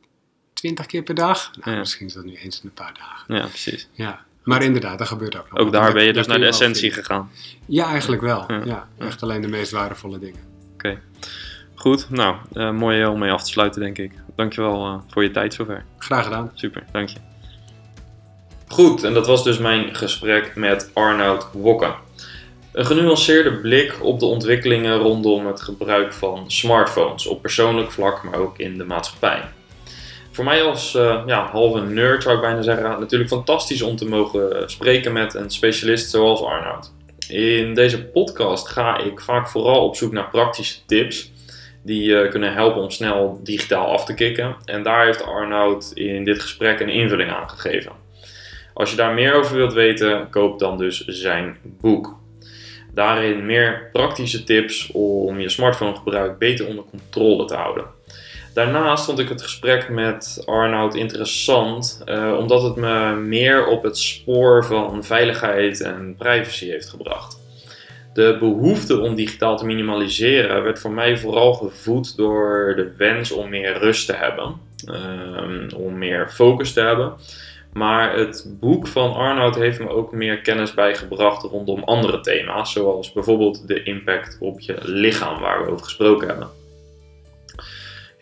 [0.52, 1.50] 20 keer per dag.
[1.64, 3.34] Nou, misschien is dat nu eens in een paar dagen.
[3.34, 3.88] Ja, precies.
[3.92, 5.58] Ja, maar inderdaad, dat gebeurt ook nog.
[5.58, 7.04] Ook daar ben je dus naar de essentie vinden.
[7.04, 7.30] gegaan.
[7.66, 8.44] Ja, eigenlijk wel.
[8.48, 8.60] Ja.
[8.64, 8.88] Ja.
[8.98, 10.40] echt alleen de meest waardevolle dingen.
[10.74, 11.00] Oké.
[11.74, 14.12] Goed, nou, eh, mooi om mee af te sluiten, denk ik.
[14.36, 15.84] Dankjewel eh voor je tijd zover.
[15.98, 16.50] Graag gedaan.
[16.54, 17.18] Super, dank je.
[18.68, 21.94] Goed, en dat was dus mijn gesprek met Arnoud Wokke.
[22.72, 28.38] Een genuanceerde blik op de ontwikkelingen rondom het gebruik van smartphones op persoonlijk vlak, maar
[28.38, 29.42] ook in de maatschappij.
[30.34, 34.08] Voor mij als eh, ja, halve nerd zou ik bijna zeggen, natuurlijk fantastisch om te
[34.08, 36.92] mogen eh, spreken met een specialist zoals Arnoud.
[37.28, 41.32] In deze podcast ga ik vaak vooral op zoek naar praktische tips
[41.82, 44.56] die je kunnen helpen om snel digitaal af te kicken.
[44.64, 47.92] En daar heeft Arnoud in dit gesprek een invulling aan gegeven.
[48.72, 52.18] Als je daar meer over wilt weten, koop dan dus zijn boek.
[52.94, 57.93] Daarin meer praktische tips om je smartphonegebruik beter onder controle te houden.
[58.54, 63.98] Daarnaast vond ik het gesprek met Arnoud interessant, uh, omdat het me meer op het
[63.98, 67.42] spoor van veiligheid en privacy heeft gebracht.
[68.12, 73.48] De behoefte om digitaal te minimaliseren werd voor mij vooral gevoed door de wens om
[73.48, 74.54] meer rust te hebben,
[74.90, 77.12] uh, om meer focus te hebben.
[77.72, 83.12] Maar het boek van Arnoud heeft me ook meer kennis bijgebracht rondom andere thema's, zoals
[83.12, 86.48] bijvoorbeeld de impact op je lichaam, waar we over gesproken hebben.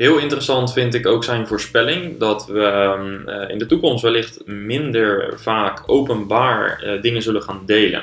[0.03, 4.47] Heel interessant vind ik ook zijn voorspelling dat we ehm, eh, in de toekomst wellicht
[4.47, 8.03] minder vaak openbaar uh, dingen zullen gaan delen.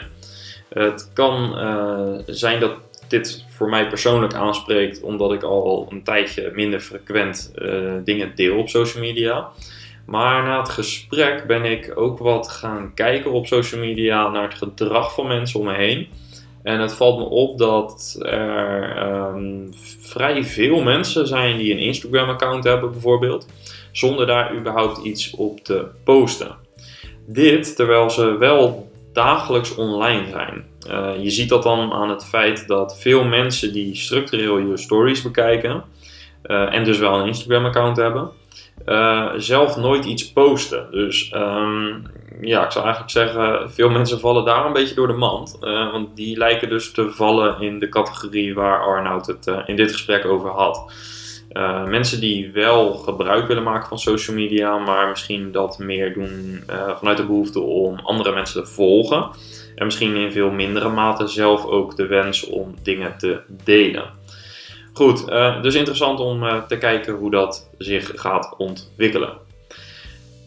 [0.70, 2.74] Het kan uh, zijn dat
[3.08, 7.54] dit voor mij persoonlijk aanspreekt omdat ik al een tijdje minder frequent
[8.04, 9.47] dingen deel op social media.
[10.06, 14.58] Maar na het gesprek ben ik ook wat gaan kijken op social media naar het
[14.58, 16.08] gedrag van mensen om me heen.
[16.64, 19.70] En het valt me op dat er um,
[20.01, 23.47] vrij veel mensen zijn die een Instagram-account hebben, bijvoorbeeld,
[23.91, 26.55] zonder daar überhaupt iets op te posten.
[27.28, 30.66] Dit terwijl ze wel dagelijks online zijn.
[30.89, 35.22] Uh, je ziet dat dan aan het feit dat veel mensen die structureel je stories
[35.22, 35.84] bekijken
[36.43, 38.30] uh, en dus wel een Instagram-account hebben,
[38.86, 40.88] uh, zelf nooit iets posten.
[40.91, 42.04] Dus um,
[42.41, 45.58] ja, ik zou eigenlijk zeggen, veel mensen vallen daar een beetje door de mand.
[45.62, 49.76] Uh, want die lijken dus te vallen in de categorie waar Arnoud het uh, in
[49.76, 50.93] dit gesprek over had.
[51.88, 56.64] mensen die wel gebruik willen maken van social media, maar misschien dat meer doen
[56.97, 59.30] vanuit de behoefte om andere mensen te volgen.
[59.76, 64.18] En misschien in veel mindere mate zelf ook de wens om dingen te delen.
[64.93, 69.37] Goed, uh, dus interessant om uh, te kijken hoe dat zich gaat ontwikkelen.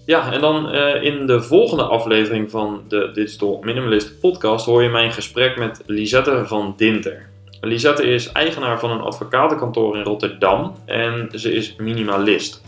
[0.06, 4.88] Ja, en dan uh, in de volgende aflevering van de Digital Minimalist podcast hoor je
[4.88, 7.30] mijn gesprek met Lisette van Dinter.
[7.60, 12.62] Lisette is eigenaar van een advocatenkantoor in Rotterdam en ze is minimalist.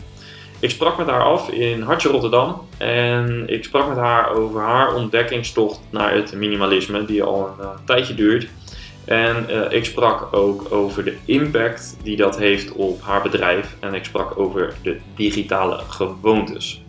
[0.59, 4.95] Ik sprak met haar af in Hartje Rotterdam en ik sprak met haar over haar
[4.95, 8.47] ontdekkingstocht naar het minimalisme, die al een tijdje duurt.
[9.05, 13.75] En uh, ik sprak ook over de impact die dat heeft op haar bedrijf.
[13.79, 16.81] En ik sprak over de digitale gewoontes.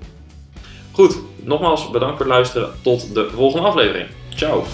[0.92, 2.72] Goed, nogmaals bedankt voor het luisteren.
[2.82, 4.08] Tot de volgende aflevering.
[4.28, 4.64] Ciao.